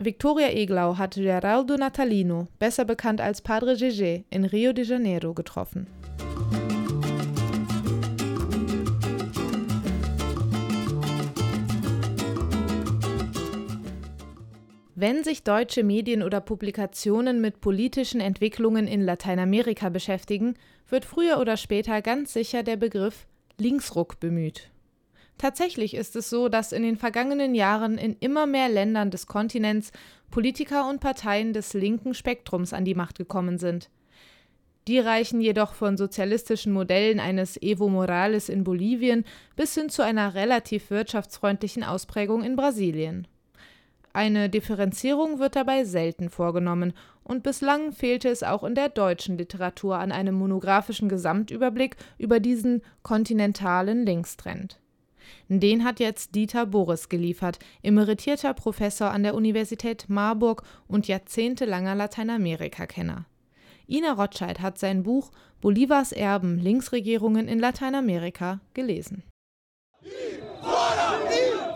Victoria 0.00 0.48
Eglau 0.48 0.98
hat 0.98 1.14
Geraldo 1.14 1.76
Natalino, 1.76 2.48
besser 2.58 2.84
bekannt 2.84 3.20
als 3.20 3.42
Padre 3.42 3.74
Gégé, 3.74 4.24
in 4.30 4.44
Rio 4.44 4.72
de 4.72 4.84
Janeiro 4.84 5.34
getroffen. 5.34 5.86
Wenn 15.00 15.22
sich 15.22 15.44
deutsche 15.44 15.84
Medien 15.84 16.24
oder 16.24 16.40
Publikationen 16.40 17.40
mit 17.40 17.60
politischen 17.60 18.20
Entwicklungen 18.20 18.88
in 18.88 19.00
Lateinamerika 19.00 19.90
beschäftigen, 19.90 20.54
wird 20.88 21.04
früher 21.04 21.38
oder 21.38 21.56
später 21.56 22.02
ganz 22.02 22.32
sicher 22.32 22.64
der 22.64 22.74
Begriff 22.74 23.28
Linksruck 23.58 24.18
bemüht. 24.18 24.72
Tatsächlich 25.38 25.94
ist 25.94 26.16
es 26.16 26.28
so, 26.28 26.48
dass 26.48 26.72
in 26.72 26.82
den 26.82 26.96
vergangenen 26.96 27.54
Jahren 27.54 27.96
in 27.96 28.16
immer 28.18 28.46
mehr 28.46 28.68
Ländern 28.68 29.12
des 29.12 29.28
Kontinents 29.28 29.92
Politiker 30.32 30.90
und 30.90 30.98
Parteien 30.98 31.52
des 31.52 31.74
linken 31.74 32.12
Spektrums 32.12 32.72
an 32.72 32.84
die 32.84 32.96
Macht 32.96 33.18
gekommen 33.18 33.58
sind. 33.58 33.90
Die 34.88 34.98
reichen 34.98 35.40
jedoch 35.40 35.74
von 35.74 35.96
sozialistischen 35.96 36.72
Modellen 36.72 37.20
eines 37.20 37.56
Evo 37.62 37.88
Morales 37.88 38.48
in 38.48 38.64
Bolivien 38.64 39.24
bis 39.54 39.76
hin 39.76 39.90
zu 39.90 40.02
einer 40.02 40.34
relativ 40.34 40.90
wirtschaftsfreundlichen 40.90 41.84
Ausprägung 41.84 42.42
in 42.42 42.56
Brasilien. 42.56 43.28
Eine 44.18 44.50
Differenzierung 44.50 45.38
wird 45.38 45.54
dabei 45.54 45.84
selten 45.84 46.28
vorgenommen, 46.28 46.92
und 47.22 47.44
bislang 47.44 47.92
fehlte 47.92 48.28
es 48.28 48.42
auch 48.42 48.64
in 48.64 48.74
der 48.74 48.88
deutschen 48.88 49.38
Literatur 49.38 49.96
an 49.96 50.10
einem 50.10 50.34
monographischen 50.34 51.08
Gesamtüberblick 51.08 51.94
über 52.18 52.40
diesen 52.40 52.82
kontinentalen 53.04 54.04
Linkstrend. 54.04 54.80
Den 55.46 55.84
hat 55.84 56.00
jetzt 56.00 56.34
Dieter 56.34 56.66
Boris 56.66 57.08
geliefert, 57.08 57.60
emeritierter 57.84 58.54
Professor 58.54 59.12
an 59.12 59.22
der 59.22 59.36
Universität 59.36 60.06
Marburg 60.08 60.64
und 60.88 61.06
jahrzehntelanger 61.06 61.94
Lateinamerika-Kenner. 61.94 63.24
Ina 63.88 64.14
Rotscheid 64.14 64.58
hat 64.58 64.80
sein 64.80 65.04
Buch 65.04 65.30
Bolivars 65.60 66.10
Erben 66.10 66.58
Linksregierungen 66.58 67.46
in 67.46 67.60
Lateinamerika 67.60 68.58
gelesen. 68.74 69.22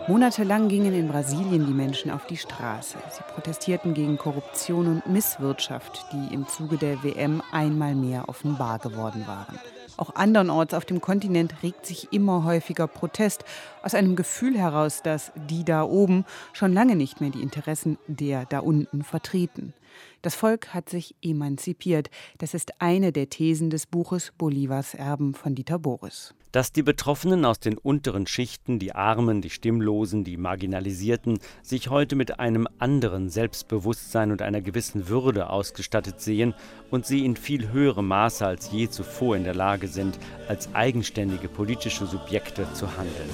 Monatelang 0.05 0.67
gingen 0.67 0.93
in 0.93 1.07
Brasilien 1.07 1.65
die 1.65 1.73
Menschen 1.73 2.11
auf 2.11 2.25
die 2.27 2.35
Straße. 2.35 2.97
Sie 3.09 3.23
protestierten 3.33 3.93
gegen 3.93 4.17
Korruption 4.17 4.87
und 4.87 5.07
Misswirtschaft, 5.07 6.05
die 6.11 6.33
im 6.33 6.45
Zuge 6.45 6.75
der 6.75 7.01
WM 7.03 7.41
einmal 7.53 7.95
mehr 7.95 8.27
offenbar 8.27 8.79
geworden 8.79 9.25
waren. 9.27 9.57
Auch 9.95 10.13
andernorts 10.15 10.73
auf 10.73 10.83
dem 10.83 10.99
Kontinent 10.99 11.63
regt 11.63 11.85
sich 11.85 12.11
immer 12.11 12.43
häufiger 12.43 12.87
Protest 12.87 13.45
aus 13.81 13.93
einem 13.93 14.17
Gefühl 14.17 14.57
heraus, 14.57 15.03
dass 15.03 15.31
die 15.49 15.63
da 15.63 15.83
oben 15.83 16.25
schon 16.51 16.73
lange 16.73 16.97
nicht 16.97 17.21
mehr 17.21 17.29
die 17.29 17.41
Interessen 17.41 17.97
der 18.07 18.43
da 18.45 18.59
unten 18.59 19.03
vertreten. 19.03 19.73
Das 20.21 20.35
Volk 20.35 20.73
hat 20.73 20.89
sich 20.89 21.15
emanzipiert. 21.21 22.09
Das 22.39 22.53
ist 22.53 22.81
eine 22.81 23.13
der 23.13 23.29
Thesen 23.29 23.69
des 23.69 23.85
Buches 23.85 24.33
Bolivars 24.37 24.95
Erben 24.95 25.33
von 25.33 25.55
Dieter 25.55 25.79
Boris. 25.79 26.33
Dass 26.53 26.71
die 26.71 26.83
Betroffenen 26.83 27.45
aus 27.45 27.59
den 27.59 27.79
unteren 27.79 28.27
Schichten, 28.27 28.77
die 28.77 28.93
Armen, 28.93 29.41
die 29.41 29.49
Stimmlosen, 29.49 30.23
die 30.23 30.37
Marginalisierten, 30.37 31.39
sich 31.63 31.89
heute 31.89 32.15
mit 32.15 32.39
einem 32.39 32.67
anderen 32.77 33.29
Selbstbewusstsein 33.29 34.31
und 34.31 34.43
einer 34.43 34.61
gewissen 34.61 35.09
Würde 35.09 35.49
ausgestattet 35.49 36.21
sehen 36.21 36.53
und 36.91 37.07
sie 37.07 37.25
in 37.25 37.37
viel 37.37 37.71
höherem 37.71 38.07
Maße 38.07 38.45
als 38.45 38.71
je 38.71 38.87
zuvor 38.87 39.35
in 39.35 39.45
der 39.45 39.55
Lage 39.55 39.87
sind, 39.87 40.19
als 40.47 40.75
eigenständige 40.75 41.47
politische 41.47 42.05
Subjekte 42.05 42.71
zu 42.73 42.85
handeln. 42.97 43.31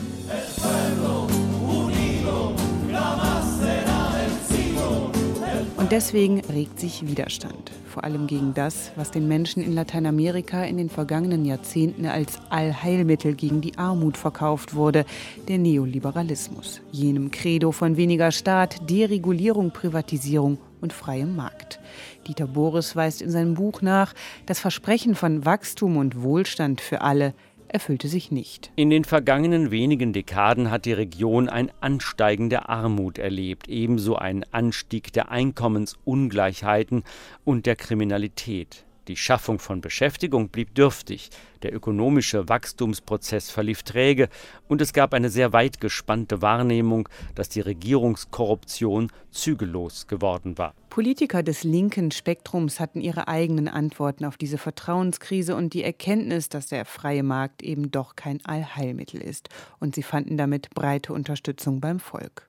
Deswegen 5.92 6.42
regt 6.42 6.80
sich 6.80 7.08
Widerstand, 7.08 7.72
vor 7.88 8.04
allem 8.04 8.28
gegen 8.28 8.54
das, 8.54 8.92
was 8.96 9.10
den 9.10 9.28
Menschen 9.28 9.64
in 9.64 9.74
Lateinamerika 9.74 10.64
in 10.64 10.78
den 10.78 10.88
vergangenen 10.88 11.46
Jahrzehnten 11.46 12.06
als 12.06 12.38
Allheilmittel 12.52 13.34
gegen 13.34 13.62
die 13.62 13.76
Armut 13.76 14.16
verkauft 14.16 14.76
wurde, 14.76 15.04
der 15.48 15.58
Neoliberalismus, 15.58 16.82
jenem 16.92 17.32
Credo 17.32 17.72
von 17.72 17.98
weniger 17.98 18.32
Staat, 18.32 18.88
Deregulierung, 18.88 19.72
Privatisierung 19.72 20.60
und 20.80 20.94
freiem 20.94 21.36
Markt. 21.36 21.80
Dieter 22.28 22.46
Boris 22.46 22.96
weist 22.96 23.24
in 23.24 23.32
seinem 23.32 23.56
Buch 23.56 23.82
nach, 23.82 24.14
das 24.46 24.60
Versprechen 24.60 25.16
von 25.16 25.44
Wachstum 25.44 25.98
und 25.98 26.22
Wohlstand 26.22 26.82
für 26.82 27.02
alle 27.02 27.34
erfüllte 27.70 28.08
sich 28.08 28.32
nicht. 28.32 28.72
In 28.76 28.90
den 28.90 29.04
vergangenen 29.04 29.72
wenigen 29.72 30.14
Dekaden 30.14 30.72
hat 30.72 30.86
die 30.86 30.94
Region 30.94 31.50
ein 31.50 31.72
Ansteigen 31.80 32.50
der 32.50 32.70
Armut 32.70 33.18
erlebt, 33.18 33.70
ebenso 33.70 34.16
einen 34.16 34.44
Anstieg 34.52 35.14
der 35.14 35.32
Einkommensungleichheiten 35.32 37.04
und 37.46 37.66
der 37.66 37.76
Kriminalität. 37.76 38.86
Die 39.10 39.18
Schaffung 39.18 39.58
von 39.58 39.82
Beschäftigung 39.82 40.50
blieb 40.50 40.76
dürftig, 40.76 41.32
der 41.64 41.74
ökonomische 41.74 42.48
Wachstumsprozess 42.48 43.50
verlief 43.50 43.82
träge 43.82 44.30
und 44.68 44.82
es 44.82 44.94
gab 44.94 45.16
eine 45.16 45.32
sehr 45.32 45.52
weit 45.52 45.82
gespannte 45.82 46.44
Wahrnehmung, 46.44 47.10
dass 47.34 47.50
die 47.50 47.62
Regierungskorruption 47.62 49.12
zügellos 49.32 50.06
geworden 50.06 50.60
war. 50.60 50.76
Politiker 50.92 51.42
des 51.42 51.64
linken 51.64 52.12
Spektrums 52.12 52.80
hatten 52.80 53.02
ihre 53.02 53.28
eigenen 53.28 53.68
Antworten 53.68 54.26
auf 54.26 54.38
diese 54.38 54.60
Vertrauenskrise 54.60 55.56
und 55.56 55.74
die 55.74 55.84
Erkenntnis, 55.84 56.50
dass 56.50 56.68
der 56.68 56.86
freie 56.86 57.24
Markt 57.24 57.64
eben 57.64 57.90
doch 57.90 58.16
kein 58.16 58.46
Allheilmittel 58.46 59.22
ist. 59.24 59.50
Und 59.80 59.96
sie 59.96 60.04
fanden 60.04 60.38
damit 60.38 60.70
breite 60.70 61.14
Unterstützung 61.14 61.82
beim 61.82 62.00
Volk. 62.00 62.49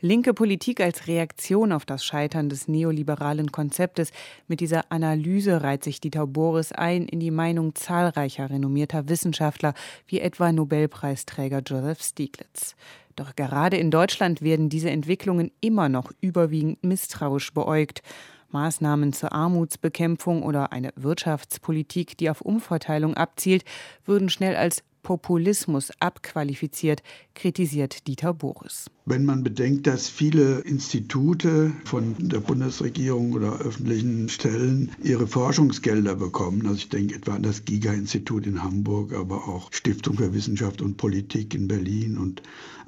Linke 0.00 0.32
Politik 0.32 0.80
als 0.80 1.08
Reaktion 1.08 1.72
auf 1.72 1.84
das 1.84 2.04
Scheitern 2.04 2.48
des 2.48 2.68
neoliberalen 2.68 3.50
Konzeptes. 3.50 4.12
Mit 4.46 4.60
dieser 4.60 4.92
Analyse 4.92 5.64
reiht 5.64 5.82
sich 5.82 6.00
Dieter 6.00 6.24
Boris 6.28 6.70
ein 6.70 7.08
in 7.08 7.18
die 7.18 7.32
Meinung 7.32 7.74
zahlreicher 7.74 8.48
renommierter 8.48 9.08
Wissenschaftler, 9.08 9.74
wie 10.06 10.20
etwa 10.20 10.52
Nobelpreisträger 10.52 11.62
Joseph 11.66 12.00
Stiglitz. 12.00 12.76
Doch 13.16 13.34
gerade 13.34 13.76
in 13.76 13.90
Deutschland 13.90 14.40
werden 14.40 14.68
diese 14.68 14.88
Entwicklungen 14.88 15.50
immer 15.60 15.88
noch 15.88 16.12
überwiegend 16.20 16.84
misstrauisch 16.84 17.52
beäugt. 17.52 18.02
Maßnahmen 18.50 19.12
zur 19.12 19.32
Armutsbekämpfung 19.32 20.44
oder 20.44 20.70
eine 20.70 20.92
Wirtschaftspolitik, 20.94 22.16
die 22.16 22.30
auf 22.30 22.40
Umverteilung 22.40 23.14
abzielt, 23.14 23.64
würden 24.04 24.28
schnell 24.28 24.54
als 24.54 24.84
Populismus 25.08 25.90
abqualifiziert, 26.00 27.02
kritisiert 27.34 28.06
Dieter 28.06 28.34
Boris. 28.34 28.90
Wenn 29.06 29.24
man 29.24 29.42
bedenkt, 29.42 29.86
dass 29.86 30.10
viele 30.10 30.58
Institute 30.58 31.72
von 31.86 32.14
der 32.18 32.40
Bundesregierung 32.40 33.32
oder 33.32 33.58
öffentlichen 33.58 34.28
Stellen 34.28 34.90
ihre 35.02 35.26
Forschungsgelder 35.26 36.14
bekommen, 36.14 36.66
also 36.66 36.76
ich 36.76 36.90
denke 36.90 37.14
etwa 37.14 37.36
an 37.36 37.42
das 37.42 37.64
GIGA-Institut 37.64 38.46
in 38.46 38.62
Hamburg, 38.62 39.14
aber 39.14 39.48
auch 39.48 39.72
Stiftung 39.72 40.18
für 40.18 40.34
Wissenschaft 40.34 40.82
und 40.82 40.98
Politik 40.98 41.54
in 41.54 41.68
Berlin 41.68 42.18
und 42.18 42.42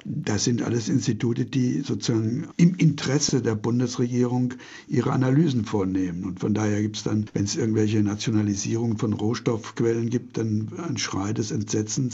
das 0.05 0.45
sind 0.45 0.61
alles 0.61 0.89
Institute, 0.89 1.45
die 1.45 1.81
sozusagen 1.81 2.47
im 2.57 2.75
Interesse 2.75 3.41
der 3.41 3.55
Bundesregierung 3.55 4.55
ihre 4.87 5.11
Analysen 5.11 5.65
vornehmen. 5.65 6.23
Und 6.25 6.39
von 6.39 6.53
daher 6.53 6.81
gibt 6.81 6.97
es 6.97 7.03
dann, 7.03 7.25
wenn 7.33 7.43
es 7.43 7.55
irgendwelche 7.55 8.01
Nationalisierungen 8.01 8.97
von 8.97 9.13
Rohstoffquellen 9.13 10.09
gibt, 10.09 10.37
dann 10.37 10.71
ein 10.77 10.97
Schrei 10.97 11.33
des 11.33 11.51
Entsetzens, 11.51 12.10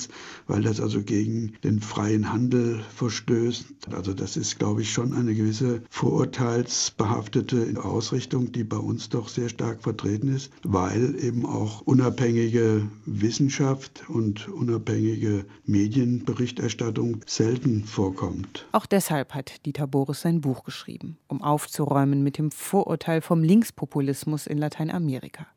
weil 0.47 0.61
das 0.61 0.79
also 0.79 1.01
gegen 1.01 1.53
den 1.63 1.79
freien 1.81 2.31
Handel 2.31 2.81
verstößt. 2.95 3.65
Also 3.91 4.13
das 4.13 4.37
ist, 4.37 4.59
glaube 4.59 4.81
ich, 4.81 4.91
schon 4.91 5.13
eine 5.13 5.33
gewisse 5.33 5.81
vorurteilsbehaftete 5.89 7.83
Ausrichtung, 7.83 8.51
die 8.51 8.63
bei 8.63 8.77
uns 8.77 9.09
doch 9.09 9.27
sehr 9.29 9.49
stark 9.49 9.83
vertreten 9.83 10.35
ist, 10.35 10.51
weil 10.63 11.15
eben 11.23 11.45
auch 11.45 11.81
unabhängige 11.81 12.87
Wissenschaft 13.05 14.03
und 14.09 14.47
unabhängige 14.49 15.45
Medienberichterstattung 15.65 17.21
selten 17.25 17.83
vorkommt. 17.83 18.67
Auch 18.71 18.85
deshalb 18.85 19.33
hat 19.33 19.65
Dieter 19.65 19.87
Boris 19.87 20.21
sein 20.21 20.41
Buch 20.41 20.63
geschrieben, 20.63 21.17
um 21.27 21.41
aufzuräumen 21.41 22.23
mit 22.23 22.37
dem 22.37 22.51
Vorurteil 22.51 23.21
vom 23.21 23.43
Linkspopulismus 23.43 24.47
in 24.47 24.57
Lateinamerika 24.57 25.47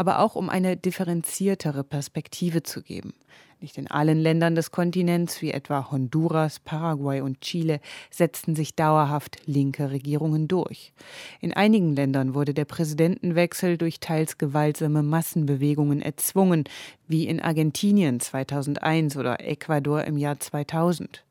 aber 0.00 0.20
auch 0.20 0.34
um 0.34 0.48
eine 0.48 0.78
differenziertere 0.78 1.84
Perspektive 1.84 2.62
zu 2.62 2.80
geben. 2.80 3.12
Nicht 3.60 3.76
in 3.76 3.86
allen 3.86 4.18
Ländern 4.18 4.54
des 4.54 4.70
Kontinents, 4.70 5.42
wie 5.42 5.50
etwa 5.50 5.90
Honduras, 5.90 6.58
Paraguay 6.58 7.20
und 7.20 7.42
Chile, 7.42 7.80
setzten 8.10 8.56
sich 8.56 8.74
dauerhaft 8.74 9.36
linke 9.44 9.90
Regierungen 9.90 10.48
durch. 10.48 10.94
In 11.42 11.52
einigen 11.52 11.94
Ländern 11.94 12.32
wurde 12.32 12.54
der 12.54 12.64
Präsidentenwechsel 12.64 13.76
durch 13.76 14.00
teils 14.00 14.38
gewaltsame 14.38 15.02
Massenbewegungen 15.02 16.00
erzwungen, 16.00 16.64
wie 17.06 17.26
in 17.26 17.38
Argentinien 17.38 18.20
2001 18.20 19.18
oder 19.18 19.46
Ecuador 19.46 20.04
im 20.04 20.16
Jahr 20.16 20.40
2000. 20.40 21.26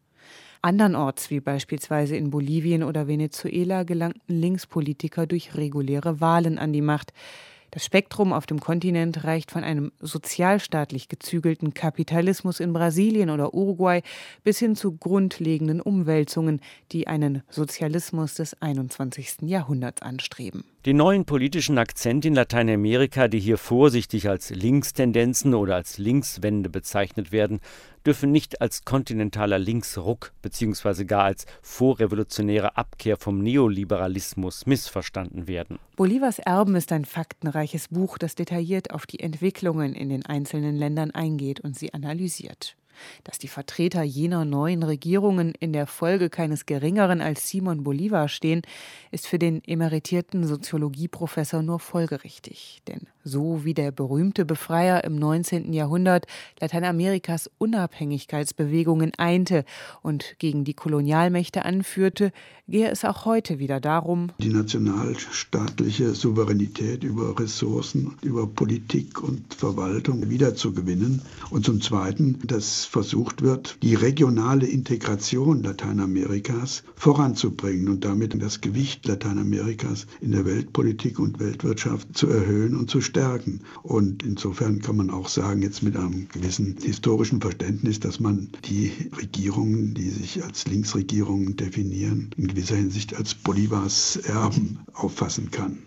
Andernorts, 0.62 1.32
wie 1.32 1.40
beispielsweise 1.40 2.18
in 2.18 2.30
Bolivien 2.30 2.84
oder 2.84 3.08
Venezuela, 3.08 3.82
gelangten 3.82 4.40
Linkspolitiker 4.40 5.26
durch 5.26 5.56
reguläre 5.56 6.22
Wahlen 6.22 6.60
an 6.60 6.72
die 6.72 6.82
Macht. 6.82 7.14
Das 7.72 7.86
Spektrum 7.86 8.34
auf 8.34 8.46
dem 8.46 8.60
Kontinent 8.60 9.24
reicht 9.24 9.52
von 9.52 9.64
einem 9.64 9.92
sozialstaatlich 10.00 11.08
gezügelten 11.08 11.74
Kapitalismus 11.74 12.60
in 12.60 12.74
Brasilien 12.74 13.30
oder 13.30 13.54
Uruguay 13.54 14.02
bis 14.44 14.58
hin 14.58 14.76
zu 14.76 14.98
grundlegenden 14.98 15.80
Umwälzungen, 15.80 16.62
die 16.92 17.08
einen 17.08 17.44
Sozialismus 17.50 18.34
des 18.34 18.60
21. 18.62 19.44
Jahrhunderts 19.44 20.02
anstreben. 20.02 20.64
Die 20.86 20.94
neuen 20.94 21.26
politischen 21.26 21.78
Akzente 21.78 22.30
in 22.30 22.36
Lateinamerika, 22.36 23.28
die 23.28 23.42
hier 23.42 23.58
vorsichtig 23.58 24.30
als 24.30 24.50
Linkstendenzen 24.50 25.54
oder 25.54 25.76
als 25.76 25.98
Linkswende 25.98 26.70
bezeichnet 26.70 27.34
werden, 27.34 27.60
dürfen 28.06 28.32
nicht 28.32 28.62
als 28.62 28.86
kontinentaler 28.86 29.60
Linksruck 29.60 30.32
bzw. 30.42 31.04
gar 31.04 31.26
als 31.26 31.46
vorrevolutionäre 31.62 32.78
Abkehr 32.78 33.18
vom 33.18 33.44
Neoliberalismus 33.44 34.68
missverstanden 34.68 35.50
werden. 35.50 35.80
Bolivars 35.98 36.40
Erben 36.40 36.76
ist 36.76 36.94
ein 36.94 37.04
faktenreiches 37.04 37.90
Buch, 37.90 38.18
das 38.18 38.36
detailliert 38.36 38.92
auf 38.92 39.06
die 39.06 39.20
Entwicklungen 39.20 39.94
in 39.94 40.08
den 40.08 40.26
einzelnen 40.26 40.78
Ländern 40.78 41.12
eingeht 41.12 41.60
und 41.60 41.78
sie 41.78 41.94
analysiert. 41.94 42.78
Dass 43.24 43.40
die 43.40 43.48
Vertreter 43.48 44.04
jener 44.04 44.46
neuen 44.46 44.84
Regierungen 44.84 45.54
in 45.60 45.74
der 45.74 45.88
Folge 45.88 46.30
keines 46.30 46.66
Geringeren 46.66 47.22
als 47.22 47.50
Simon 47.50 47.84
Bolivar 47.84 48.28
stehen, 48.28 48.62
ist 49.12 49.28
für 49.28 49.40
den 49.40 49.64
emeritierten 49.66 50.46
Soziologieprofessor 50.46 51.62
nur 51.62 51.80
folgerichtig. 51.80 52.82
Denn 52.88 53.08
so 53.24 53.64
wie 53.64 53.74
der 53.74 53.92
berühmte 53.92 54.46
Befreier 54.46 55.04
im 55.04 55.16
19. 55.16 55.74
Jahrhundert 55.74 56.26
Lateinamerikas 56.60 57.50
Unabhängigkeitsbewegungen 57.58 59.14
einte 59.18 59.66
und 60.02 60.36
gegen 60.40 60.64
die 60.64 60.74
Kolonialmächte 60.74 61.66
anführte, 61.66 62.32
gehe 62.68 62.90
es 62.90 63.04
auch 63.06 63.26
heute 63.26 63.60
wieder 63.60 63.80
darum, 63.80 64.32
die 64.40 64.50
nationalstaatliche 64.50 66.14
Souveränität 66.16 67.04
über 67.04 67.38
Ressourcen, 67.40 68.16
über 68.22 68.48
Politik 68.48 69.22
und 69.22 69.54
Verwaltung 69.54 70.30
wiederzugewinnen. 70.30 71.22
Und 71.50 71.66
zum 71.66 71.82
Zweiten, 71.82 72.40
dass 72.46 72.86
versucht 72.90 73.44
wird, 73.44 73.78
die 73.84 73.94
regionale 73.94 74.66
Integration 74.66 75.62
Lateinamerikas 75.62 76.84
voranzubringen 76.96 77.88
und 77.88 78.04
damit 78.04 78.42
das 78.42 78.62
Gewicht 78.62 79.06
Lateinamerikas 79.06 80.08
in 80.22 80.32
der 80.32 80.46
Weltpolitik 80.46 81.20
und 81.20 81.40
Weltwirtschaft 81.40 82.18
zu 82.18 82.28
erhöhen 82.28 82.76
und 82.76 82.90
zu 82.90 83.02
stärken. 83.02 83.62
Und 83.84 84.24
insofern 84.24 84.80
kann 84.82 84.98
man 84.98 85.12
auch 85.12 85.28
sagen, 85.28 85.62
jetzt 85.62 85.84
mit 85.84 85.96
einem 85.96 86.28
gewissen 86.30 86.78
historischen 86.82 87.42
Verständnis, 87.42 88.00
dass 88.00 88.20
man 88.20 88.50
die 88.66 88.92
Regierungen, 89.22 89.94
die 89.94 90.10
sich 90.10 90.44
als 90.44 90.66
Linksregierungen 90.66 91.56
definieren, 91.58 92.32
in 92.38 92.48
gewisser 92.48 92.76
Hinsicht 92.76 93.16
als 93.16 93.36
Bolivars 93.36 94.18
Erben 94.18 94.80
auffassen 94.94 95.52
kann. 95.52 95.78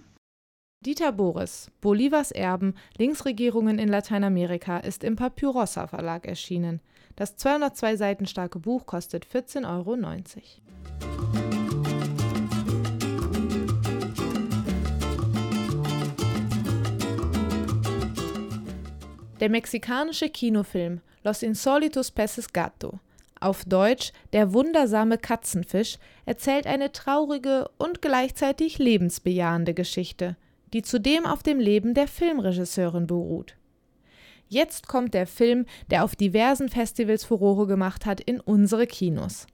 Dieter 0.84 1.12
Boris, 1.12 1.70
Bolivars 1.80 2.32
Erben, 2.32 2.74
Linksregierungen 2.98 3.78
in 3.78 3.88
Lateinamerika 3.88 4.78
ist 4.78 5.04
im 5.04 5.16
Papyrossa 5.16 5.86
Verlag 5.86 6.26
erschienen. 6.26 6.80
Das 7.16 7.36
202 7.36 7.96
Seiten 7.96 8.26
starke 8.26 8.58
Buch 8.58 8.86
kostet 8.86 9.26
14,90 9.26 9.68
Euro. 9.68 9.96
Der 19.40 19.50
mexikanische 19.50 20.28
Kinofilm 20.28 21.00
Los 21.24 21.42
Insolitos 21.42 22.12
Peces 22.12 22.52
Gato, 22.52 23.00
auf 23.40 23.64
Deutsch 23.64 24.12
Der 24.32 24.54
wundersame 24.54 25.18
Katzenfisch, 25.18 25.98
erzählt 26.26 26.66
eine 26.66 26.92
traurige 26.92 27.68
und 27.76 28.00
gleichzeitig 28.00 28.78
lebensbejahende 28.78 29.74
Geschichte, 29.74 30.36
die 30.72 30.82
zudem 30.82 31.26
auf 31.26 31.42
dem 31.42 31.58
Leben 31.58 31.92
der 31.92 32.06
Filmregisseurin 32.06 33.08
beruht. 33.08 33.56
Jetzt 34.52 34.86
kommt 34.86 35.14
der 35.14 35.26
Film, 35.26 35.64
der 35.90 36.04
auf 36.04 36.14
diversen 36.14 36.68
Festivals 36.68 37.24
Furore 37.24 37.66
gemacht 37.66 38.04
hat, 38.04 38.20
in 38.20 38.38
unsere 38.38 38.86
Kinos. 38.86 39.46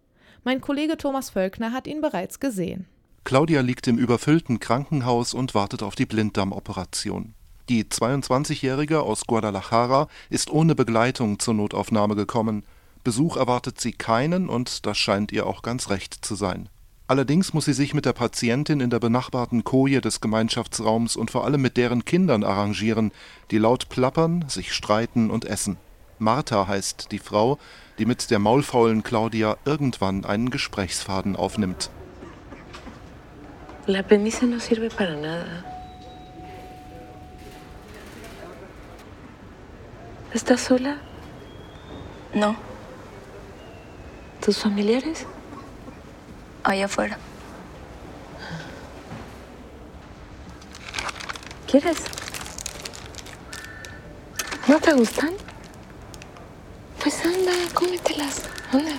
Mein 0.42 0.60
Kollege 0.60 0.96
Thomas 0.96 1.30
Völkner 1.30 1.70
hat 1.70 1.86
ihn 1.86 2.00
bereits 2.00 2.40
gesehen. 2.40 2.88
Claudia 3.22 3.60
liegt 3.60 3.86
im 3.86 3.96
überfüllten 3.96 4.58
Krankenhaus 4.58 5.34
und 5.34 5.54
wartet 5.54 5.84
auf 5.84 5.94
die 5.94 6.04
Blinddarmoperation. 6.04 7.34
Die 7.68 7.84
22-Jährige 7.84 9.02
aus 9.02 9.24
Guadalajara 9.24 10.08
ist 10.30 10.50
ohne 10.50 10.74
Begleitung 10.74 11.38
zur 11.38 11.54
Notaufnahme 11.54 12.16
gekommen. 12.16 12.64
Besuch 13.04 13.36
erwartet 13.36 13.80
sie 13.80 13.92
keinen 13.92 14.48
und 14.48 14.84
das 14.84 14.98
scheint 14.98 15.30
ihr 15.30 15.46
auch 15.46 15.62
ganz 15.62 15.90
recht 15.90 16.24
zu 16.24 16.34
sein. 16.34 16.68
Allerdings 17.08 17.54
muss 17.54 17.64
sie 17.64 17.72
sich 17.72 17.94
mit 17.94 18.04
der 18.04 18.12
Patientin 18.12 18.80
in 18.80 18.90
der 18.90 18.98
benachbarten 18.98 19.64
Koje 19.64 20.02
des 20.02 20.20
Gemeinschaftsraums 20.20 21.16
und 21.16 21.30
vor 21.30 21.46
allem 21.46 21.62
mit 21.62 21.78
deren 21.78 22.04
Kindern 22.04 22.44
arrangieren, 22.44 23.12
die 23.50 23.56
laut 23.56 23.88
plappern, 23.88 24.44
sich 24.46 24.74
streiten 24.74 25.30
und 25.30 25.46
essen. 25.46 25.78
Martha 26.18 26.66
heißt 26.68 27.10
die 27.10 27.18
Frau, 27.18 27.58
die 27.98 28.04
mit 28.04 28.30
der 28.30 28.38
maulfaulen 28.38 29.02
Claudia 29.02 29.56
irgendwann 29.64 30.26
einen 30.26 30.50
Gesprächsfaden 30.50 31.34
aufnimmt. 31.34 31.88
La 33.86 34.00
apéndice 34.00 34.42
no 34.42 34.58
sirve 34.58 34.90
para 34.90 35.16
nada. 35.16 35.64
¿Estás 40.34 40.60
sola? 40.60 40.98
No. 42.34 42.54
¿Tus 44.42 44.58
familiares? 44.58 45.24
Allá 46.62 46.84
afuera. 46.86 47.18
¿Quieres? 51.70 51.98
¿No 54.66 54.78
te 54.80 54.92
gustan? 54.92 55.32
Pues 57.02 57.24
anda, 57.24 57.52
cómetelas. 57.74 58.42
Anda. 58.72 58.92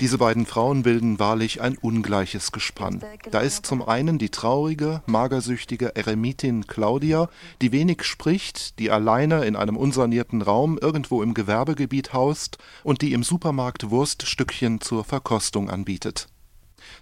Diese 0.00 0.18
beiden 0.18 0.44
Frauen 0.44 0.82
bilden 0.82 1.20
wahrlich 1.20 1.60
ein 1.60 1.78
ungleiches 1.78 2.50
Gespann. 2.50 3.00
Da 3.30 3.40
ist 3.40 3.64
zum 3.64 3.80
einen 3.80 4.18
die 4.18 4.28
traurige, 4.28 5.02
magersüchtige 5.06 5.94
Eremitin 5.94 6.66
Claudia, 6.66 7.28
die 7.62 7.70
wenig 7.70 8.02
spricht, 8.02 8.78
die 8.80 8.90
alleine 8.90 9.44
in 9.44 9.54
einem 9.54 9.76
unsanierten 9.76 10.42
Raum 10.42 10.78
irgendwo 10.78 11.22
im 11.22 11.32
Gewerbegebiet 11.32 12.12
haust 12.12 12.58
und 12.82 13.02
die 13.02 13.12
im 13.12 13.22
Supermarkt 13.22 13.90
Wurststückchen 13.90 14.80
zur 14.80 15.04
Verkostung 15.04 15.70
anbietet. 15.70 16.26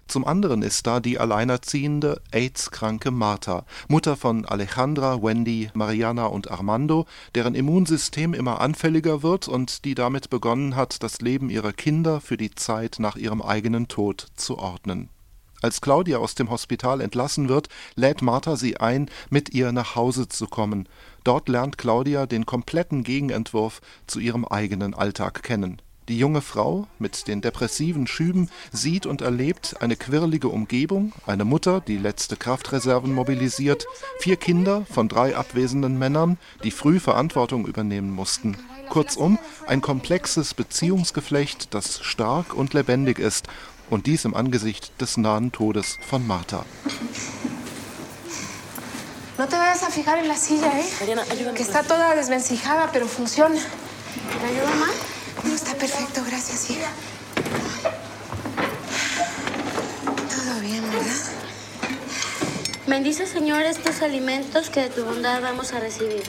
Zum 0.07 0.25
anderen 0.25 0.61
ist 0.61 0.85
da 0.87 0.99
die 0.99 1.19
alleinerziehende, 1.19 2.21
AIDS-kranke 2.31 3.11
Martha, 3.11 3.65
Mutter 3.87 4.15
von 4.15 4.45
Alejandra, 4.45 5.21
Wendy, 5.21 5.69
Mariana 5.73 6.25
und 6.25 6.51
Armando, 6.51 7.05
deren 7.35 7.55
Immunsystem 7.55 8.33
immer 8.33 8.61
anfälliger 8.61 9.23
wird 9.23 9.47
und 9.47 9.85
die 9.85 9.95
damit 9.95 10.29
begonnen 10.29 10.75
hat, 10.75 11.03
das 11.03 11.21
Leben 11.21 11.49
ihrer 11.49 11.73
Kinder 11.73 12.21
für 12.21 12.37
die 12.37 12.51
Zeit 12.51 12.97
nach 12.99 13.15
ihrem 13.15 13.41
eigenen 13.41 13.87
Tod 13.87 14.27
zu 14.35 14.57
ordnen. 14.57 15.09
Als 15.63 15.79
Claudia 15.79 16.17
aus 16.17 16.35
dem 16.35 16.49
Hospital 16.49 16.99
entlassen 16.99 17.47
wird, 17.47 17.69
lädt 17.95 18.21
Martha 18.21 18.57
sie 18.57 18.77
ein, 18.77 19.09
mit 19.29 19.53
ihr 19.53 19.71
nach 19.71 19.95
Hause 19.95 20.27
zu 20.27 20.47
kommen. 20.47 20.89
Dort 21.23 21.47
lernt 21.47 21.77
Claudia 21.77 22.25
den 22.25 22.45
kompletten 22.45 23.05
Gegenentwurf 23.05 23.79
zu 24.05 24.19
ihrem 24.19 24.43
eigenen 24.43 24.93
Alltag 24.93 25.41
kennen 25.41 25.81
die 26.09 26.17
junge 26.17 26.41
Frau 26.41 26.87
mit 26.99 27.27
den 27.27 27.41
depressiven 27.41 28.07
Schüben 28.07 28.49
sieht 28.71 29.05
und 29.05 29.21
erlebt 29.21 29.75
eine 29.79 29.95
quirlige 29.95 30.49
Umgebung, 30.49 31.13
eine 31.25 31.45
Mutter, 31.45 31.81
die 31.81 31.97
letzte 31.97 32.35
Kraftreserven 32.35 33.13
mobilisiert, 33.13 33.85
vier 34.19 34.35
Kinder 34.35 34.85
von 34.91 35.07
drei 35.07 35.35
abwesenden 35.35 35.97
Männern, 35.97 36.37
die 36.63 36.71
früh 36.71 36.99
Verantwortung 36.99 37.65
übernehmen 37.65 38.11
mussten. 38.11 38.57
Kurzum, 38.89 39.39
ein 39.65 39.81
komplexes 39.81 40.53
Beziehungsgeflecht, 40.53 41.73
das 41.73 42.01
stark 42.03 42.53
und 42.53 42.73
lebendig 42.73 43.19
ist, 43.19 43.47
und 43.89 44.07
dies 44.07 44.25
im 44.25 44.33
Angesicht 44.33 44.91
des 45.01 45.17
nahen 45.17 45.51
Todes 45.51 45.99
von 46.01 46.25
Martha. 46.25 46.65
No 49.37 49.45
te 49.47 49.55
vayas 49.55 49.83
a 49.83 49.89
fijar 49.89 50.19
en 50.19 50.27
la 50.27 50.35
silla, 50.35 50.71
¿eh? 50.79 51.53
Que 51.55 51.63
está 51.63 51.83
toda 51.83 52.15
desvencijada, 52.15 52.89
pero 52.91 53.07
funciona. 53.07 53.55
¿Te 53.55 54.45
ayuda 54.45 54.75
más? 54.75 55.22
No, 55.41 55.53
está 55.53 55.73
perfecto, 55.75 56.21
gracias, 56.25 56.69
hija. 56.69 56.89
Todo 60.29 60.59
bien, 60.61 60.83
¿verdad? 60.83 61.33
Bendice, 62.87 63.25
Señor, 63.25 63.63
estos 63.63 64.01
alimentos 64.01 64.69
que 64.69 64.81
de 64.81 64.89
tu 64.89 65.03
bondad 65.05 65.41
vamos 65.41 65.73
a 65.73 65.79
recibir. 65.79 66.23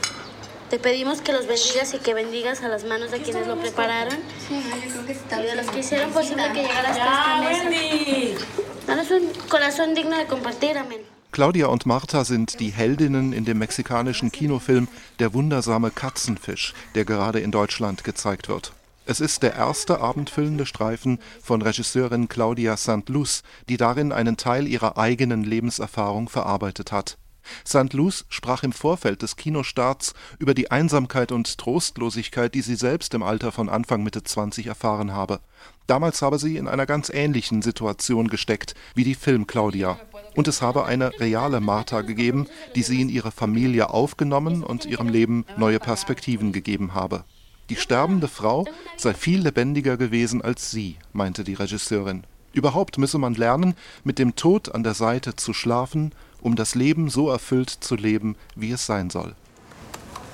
Te 0.70 0.78
pedimos 0.78 1.20
que 1.20 1.32
los 1.32 1.46
bendigas 1.46 1.94
y 1.94 1.98
que 1.98 2.14
bendigas 2.14 2.62
a 2.62 2.68
las 2.68 2.84
manos 2.84 3.10
de 3.10 3.20
quienes 3.20 3.46
lo 3.46 3.56
prepararon 3.56 4.18
y 4.50 5.42
de 5.42 5.54
los 5.54 5.66
que 5.66 5.80
hicieron 5.80 6.10
posible 6.12 6.42
que 6.52 6.62
llegara 6.62 6.90
hasta 6.90 7.50
esta 7.52 7.68
mesa. 7.68 8.46
Danos 8.86 9.10
un 9.10 9.30
corazón 9.48 9.94
digno 9.94 10.16
de 10.16 10.26
compartir. 10.26 10.78
Amén. 10.78 11.00
Claudia 11.34 11.66
und 11.66 11.84
Martha 11.84 12.24
sind 12.24 12.60
die 12.60 12.70
Heldinnen 12.70 13.32
in 13.32 13.44
dem 13.44 13.58
mexikanischen 13.58 14.30
Kinofilm 14.30 14.86
Der 15.18 15.34
wundersame 15.34 15.90
Katzenfisch, 15.90 16.74
der 16.94 17.04
gerade 17.04 17.40
in 17.40 17.50
Deutschland 17.50 18.04
gezeigt 18.04 18.48
wird. 18.48 18.72
Es 19.06 19.20
ist 19.20 19.42
der 19.42 19.54
erste 19.54 20.00
abendfüllende 20.00 20.64
Streifen 20.64 21.18
von 21.42 21.60
Regisseurin 21.60 22.28
Claudia 22.28 22.76
St. 22.78 23.08
Luz, 23.08 23.42
die 23.68 23.76
darin 23.76 24.12
einen 24.12 24.38
Teil 24.38 24.66
ihrer 24.66 24.96
eigenen 24.96 25.44
Lebenserfahrung 25.44 26.30
verarbeitet 26.30 26.90
hat. 26.90 27.18
St. 27.66 27.92
Luz 27.92 28.24
sprach 28.30 28.62
im 28.62 28.72
Vorfeld 28.72 29.20
des 29.20 29.36
Kinostarts 29.36 30.14
über 30.38 30.54
die 30.54 30.70
Einsamkeit 30.70 31.32
und 31.32 31.58
Trostlosigkeit, 31.58 32.54
die 32.54 32.62
sie 32.62 32.76
selbst 32.76 33.12
im 33.12 33.22
Alter 33.22 33.52
von 33.52 33.68
Anfang 33.68 34.02
Mitte 34.02 34.22
20 34.22 34.66
erfahren 34.66 35.12
habe. 35.12 35.40
Damals 35.86 36.22
habe 36.22 36.38
sie 36.38 36.56
in 36.56 36.66
einer 36.66 36.86
ganz 36.86 37.10
ähnlichen 37.10 37.60
Situation 37.60 38.28
gesteckt 38.28 38.74
wie 38.94 39.04
die 39.04 39.14
Film 39.14 39.46
Claudia. 39.46 40.00
Und 40.34 40.48
es 40.48 40.62
habe 40.62 40.86
eine 40.86 41.20
reale 41.20 41.60
Martha 41.60 42.00
gegeben, 42.00 42.46
die 42.74 42.82
sie 42.82 43.02
in 43.02 43.10
ihre 43.10 43.30
Familie 43.30 43.90
aufgenommen 43.90 44.64
und 44.64 44.86
ihrem 44.86 45.10
Leben 45.10 45.44
neue 45.58 45.78
Perspektiven 45.78 46.52
gegeben 46.52 46.94
habe. 46.94 47.24
Die 47.70 47.76
sterbende 47.76 48.28
Frau 48.28 48.66
sei 48.96 49.14
viel 49.14 49.40
lebendiger 49.40 49.96
gewesen 49.96 50.42
als 50.42 50.70
sie, 50.70 50.98
meinte 51.12 51.44
die 51.44 51.54
Regisseurin. 51.54 52.24
Überhaupt 52.52 52.98
müsse 52.98 53.18
man 53.18 53.34
lernen, 53.34 53.74
mit 54.04 54.18
dem 54.18 54.36
Tod 54.36 54.74
an 54.74 54.82
der 54.82 54.94
Seite 54.94 55.34
zu 55.34 55.54
schlafen, 55.54 56.12
um 56.42 56.56
das 56.56 56.74
Leben 56.74 57.08
so 57.08 57.30
erfüllt 57.30 57.70
zu 57.70 57.96
leben, 57.96 58.36
wie 58.54 58.72
es 58.72 58.84
sein 58.84 59.08
soll. 59.08 59.34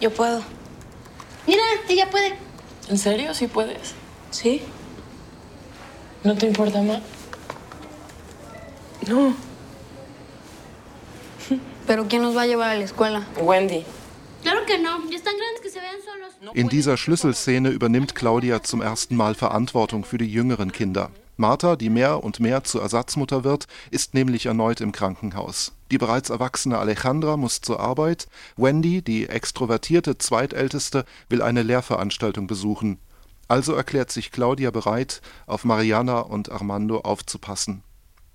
Yo 0.00 0.10
puedo. 0.10 0.42
Mira, 1.46 1.62
ella 1.88 2.10
puede. 2.10 2.32
¿En 2.88 2.98
serio? 2.98 3.32
¿Sí 3.32 3.46
puedes? 3.46 3.94
¿Sí? 4.30 4.62
¿No 6.24 6.34
te 6.34 6.46
importa 6.46 6.82
más? 6.82 7.00
No. 9.08 9.34
¿Pero 11.86 12.08
quién 12.08 12.22
nos 12.22 12.36
va 12.36 12.42
a 12.42 12.46
llevar 12.46 12.70
a 12.70 12.74
la 12.74 12.84
escuela? 12.84 13.26
Wendy. 13.40 13.84
Claro 14.42 14.64
que 14.66 14.78
no. 14.78 15.10
Ya 15.10 15.16
están 15.16 15.34
grandes 15.36 15.60
que 15.62 15.70
se 15.70 15.80
vean 15.80 16.00
solos. 16.04 16.54
In 16.54 16.68
dieser 16.68 16.96
Schlüsselszene 16.96 17.70
übernimmt 17.70 18.14
Claudia 18.14 18.62
zum 18.62 18.80
ersten 18.80 19.16
Mal 19.16 19.34
Verantwortung 19.34 20.04
für 20.04 20.18
die 20.18 20.30
jüngeren 20.30 20.72
Kinder. 20.72 21.10
Martha, 21.36 21.76
die 21.76 21.90
mehr 21.90 22.22
und 22.22 22.38
mehr 22.38 22.64
zur 22.64 22.82
Ersatzmutter 22.82 23.44
wird, 23.44 23.66
ist 23.90 24.14
nämlich 24.14 24.46
erneut 24.46 24.80
im 24.80 24.92
Krankenhaus. 24.92 25.72
Die 25.90 25.98
bereits 25.98 26.28
erwachsene 26.30 26.78
Alejandra 26.78 27.36
muss 27.36 27.60
zur 27.60 27.80
Arbeit. 27.80 28.28
Wendy, 28.56 29.02
die 29.02 29.28
extrovertierte 29.28 30.18
Zweitälteste, 30.18 31.04
will 31.28 31.40
eine 31.40 31.62
Lehrveranstaltung 31.62 32.46
besuchen. 32.46 32.98
Also 33.48 33.72
erklärt 33.74 34.12
sich 34.12 34.30
Claudia 34.30 34.70
bereit, 34.70 35.22
auf 35.46 35.64
Mariana 35.64 36.20
und 36.20 36.52
Armando 36.52 37.00
aufzupassen. 37.00 37.82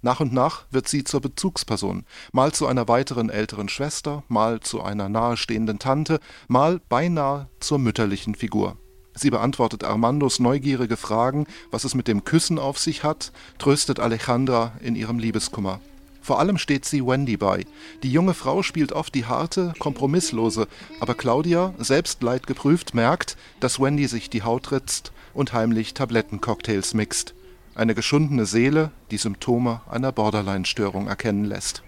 Nach 0.06 0.20
und 0.20 0.34
nach 0.34 0.66
wird 0.70 0.88
sie 0.88 1.04
zur 1.04 1.20
Bezugsperson, 1.20 2.06
mal 2.32 2.52
zu 2.52 2.68
einer 2.68 2.88
weiteren 2.88 3.32
älteren 3.32 3.70
Schwester, 3.70 4.24
mal 4.28 4.60
zu 4.60 4.84
einer 4.84 5.10
nahestehenden 5.10 5.80
Tante, 5.80 6.20
mal 6.48 6.80
beinahe 6.90 7.50
zur 7.60 7.80
mütterlichen 7.80 8.36
Figur. 8.36 8.78
Sie 9.16 9.32
beantwortet 9.32 9.84
Armandos 9.84 10.40
neugierige 10.40 10.96
Fragen, 10.96 11.48
was 11.72 11.86
es 11.86 11.96
mit 11.96 12.08
dem 12.08 12.24
Küssen 12.24 12.60
auf 12.60 12.78
sich 12.78 13.04
hat, 13.04 13.32
tröstet 13.58 14.00
Alejandra 14.00 14.74
in 14.80 14.96
ihrem 14.96 15.18
Liebeskummer. 15.18 15.80
Vor 16.22 16.38
allem 16.38 16.60
steht 16.60 16.86
sie 16.86 17.04
Wendy 17.04 17.36
bei. 17.36 17.66
Die 18.04 18.12
junge 18.12 18.36
Frau 18.36 18.62
spielt 18.62 18.94
oft 18.94 19.16
die 19.16 19.26
harte, 19.26 19.74
kompromisslose, 19.80 20.68
aber 21.00 21.16
Claudia, 21.16 21.74
selbst 21.80 22.22
leidgeprüft, 22.22 22.94
merkt, 22.94 23.38
dass 23.60 23.80
Wendy 23.80 24.06
sich 24.06 24.30
die 24.30 24.44
Haut 24.44 24.72
ritzt 24.72 25.14
und 25.34 25.54
heimlich 25.54 25.96
Tablettencocktails 25.96 26.94
mixt. 26.94 27.35
Eine 27.76 27.94
geschundene 27.94 28.46
Seele, 28.46 28.92
die 29.12 29.18
Symptome 29.18 29.82
einer 29.92 30.14
Borderline-Störung 30.14 31.10
erkennen 31.10 31.44
lässt. 31.44 31.84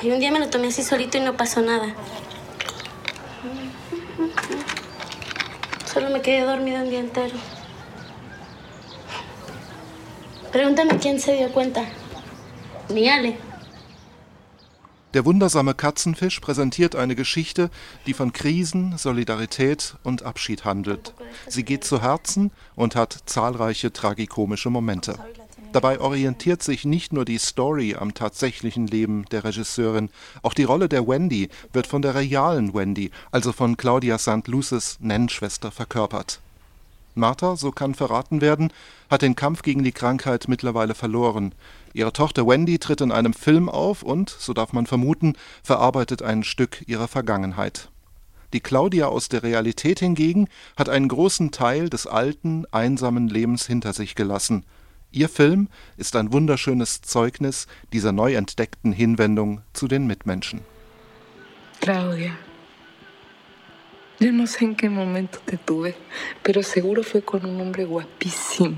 Ay, 0.00 0.10
un 0.10 0.18
día 0.18 0.32
me 0.32 0.38
lo 0.38 0.48
tomé 0.48 0.68
así 0.68 0.82
solito. 0.82 1.18
Solo 5.92 6.10
me 6.10 6.22
quedé 6.22 6.40
dormido 6.40 6.82
un 6.82 6.88
día 6.88 7.00
entero. 7.00 7.36
Pregúntame 10.52 10.96
quién 10.96 11.20
se 11.20 11.34
dio 11.34 11.52
cuenta. 11.52 11.84
Ni 12.88 13.10
Ale. 13.10 13.47
Der 15.14 15.24
wundersame 15.24 15.72
Katzenfisch 15.72 16.40
präsentiert 16.40 16.94
eine 16.94 17.14
Geschichte, 17.14 17.70
die 18.06 18.12
von 18.12 18.34
Krisen, 18.34 18.98
Solidarität 18.98 19.96
und 20.02 20.22
Abschied 20.22 20.66
handelt. 20.66 21.14
Sie 21.48 21.62
geht 21.62 21.84
zu 21.84 22.02
Herzen 22.02 22.50
und 22.76 22.94
hat 22.94 23.18
zahlreiche 23.24 23.90
tragikomische 23.90 24.68
Momente. 24.68 25.18
Dabei 25.72 26.00
orientiert 26.00 26.62
sich 26.62 26.84
nicht 26.84 27.12
nur 27.12 27.24
die 27.24 27.38
Story 27.38 27.94
am 27.94 28.12
tatsächlichen 28.14 28.86
Leben 28.86 29.24
der 29.30 29.44
Regisseurin, 29.44 30.10
auch 30.42 30.54
die 30.54 30.64
Rolle 30.64 30.88
der 30.88 31.06
Wendy 31.06 31.48
wird 31.72 31.86
von 31.86 32.02
der 32.02 32.14
realen 32.14 32.74
Wendy, 32.74 33.10
also 33.30 33.52
von 33.52 33.76
Claudia 33.76 34.18
St. 34.18 34.46
Luces 34.46 34.98
Nennschwester, 35.00 35.70
verkörpert. 35.70 36.40
Martha, 37.14 37.56
so 37.56 37.70
kann 37.70 37.94
verraten 37.94 38.40
werden, 38.40 38.72
hat 39.10 39.22
den 39.22 39.36
Kampf 39.36 39.62
gegen 39.62 39.82
die 39.82 39.92
Krankheit 39.92 40.46
mittlerweile 40.48 40.94
verloren. 40.94 41.52
Ihre 41.92 42.12
Tochter 42.12 42.46
Wendy 42.46 42.78
tritt 42.78 43.00
in 43.00 43.12
einem 43.12 43.32
Film 43.32 43.68
auf 43.68 44.02
und, 44.02 44.30
so 44.30 44.52
darf 44.52 44.72
man 44.72 44.86
vermuten, 44.86 45.34
verarbeitet 45.62 46.22
ein 46.22 46.44
Stück 46.44 46.84
ihrer 46.86 47.08
Vergangenheit. 47.08 47.90
Die 48.52 48.60
Claudia 48.60 49.06
aus 49.06 49.28
der 49.28 49.42
Realität 49.42 50.00
hingegen 50.00 50.48
hat 50.76 50.88
einen 50.88 51.08
großen 51.08 51.50
Teil 51.50 51.90
des 51.90 52.06
alten, 52.06 52.64
einsamen 52.70 53.28
Lebens 53.28 53.66
hinter 53.66 53.92
sich 53.92 54.14
gelassen– 54.14 54.64
Ihr 55.10 55.30
Film 55.30 55.68
ist 55.96 56.16
ein 56.16 56.32
wunderschönes 56.34 57.00
Zeugnis 57.00 57.66
dieser 57.94 58.12
neu 58.12 58.34
entdeckten 58.34 58.92
Hinwendung 58.92 59.62
zu 59.72 59.88
den 59.88 60.06
Mitmenschen. 60.06 60.60
Claudia, 61.80 62.32
yo 64.18 64.32
no 64.32 64.46
sé 64.46 64.64
en 64.64 64.76
qué 64.76 64.90
momento 64.90 65.38
te 65.46 65.56
tuve, 65.56 65.94
pero 66.42 66.62
seguro 66.62 67.02
fue 67.02 67.22
con 67.22 67.46
un 67.46 67.58
hombre 67.58 67.84
guapísimo. 67.84 68.76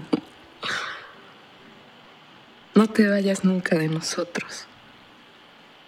No 2.80 2.88
te 2.88 3.06
vayas 3.06 3.44
nunca 3.44 3.76
de 3.76 3.88
nosotros. 3.88 4.66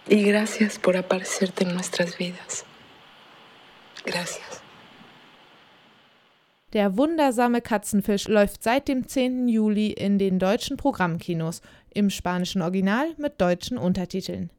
Y 0.06 0.24
gracias 0.24 0.78
por 0.78 0.94
aparecerte 0.94 1.64
en 1.64 1.72
nuestras 1.72 2.18
vidas. 2.18 2.66
Gracias. 4.04 4.60
Der 6.74 6.98
wundersame 6.98 7.62
Katzenfisch 7.62 8.28
läuft 8.28 8.62
seit 8.62 8.88
dem 8.88 9.08
10. 9.08 9.48
Juli 9.48 9.92
in 9.92 10.18
den 10.18 10.38
deutschen 10.38 10.76
Programmkinos, 10.76 11.62
im 11.94 12.10
spanischen 12.10 12.60
Original 12.60 13.14
mit 13.16 13.40
deutschen 13.40 13.78
Untertiteln. 13.78 14.50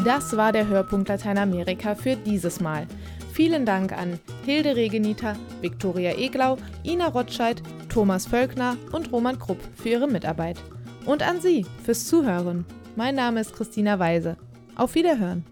Das 0.03 0.35
war 0.35 0.51
der 0.51 0.67
Hörpunkt 0.67 1.09
Lateinamerika 1.09 1.93
für 1.93 2.15
dieses 2.15 2.59
Mal. 2.59 2.87
Vielen 3.33 3.67
Dank 3.67 3.91
an 3.93 4.19
Hilde 4.45 4.75
Regeniter, 4.75 5.35
Viktoria 5.61 6.17
Eglau, 6.17 6.57
Ina 6.83 7.09
Rotscheid, 7.09 7.61
Thomas 7.87 8.25
Völkner 8.25 8.77
und 8.91 9.11
Roman 9.11 9.37
Krupp 9.37 9.59
für 9.75 9.89
ihre 9.89 10.07
Mitarbeit. 10.07 10.57
Und 11.05 11.21
an 11.21 11.39
Sie 11.39 11.67
fürs 11.83 12.07
Zuhören. 12.07 12.65
Mein 12.95 13.13
Name 13.13 13.41
ist 13.41 13.53
Christina 13.53 13.99
Weise. 13.99 14.37
Auf 14.75 14.95
Wiederhören. 14.95 15.45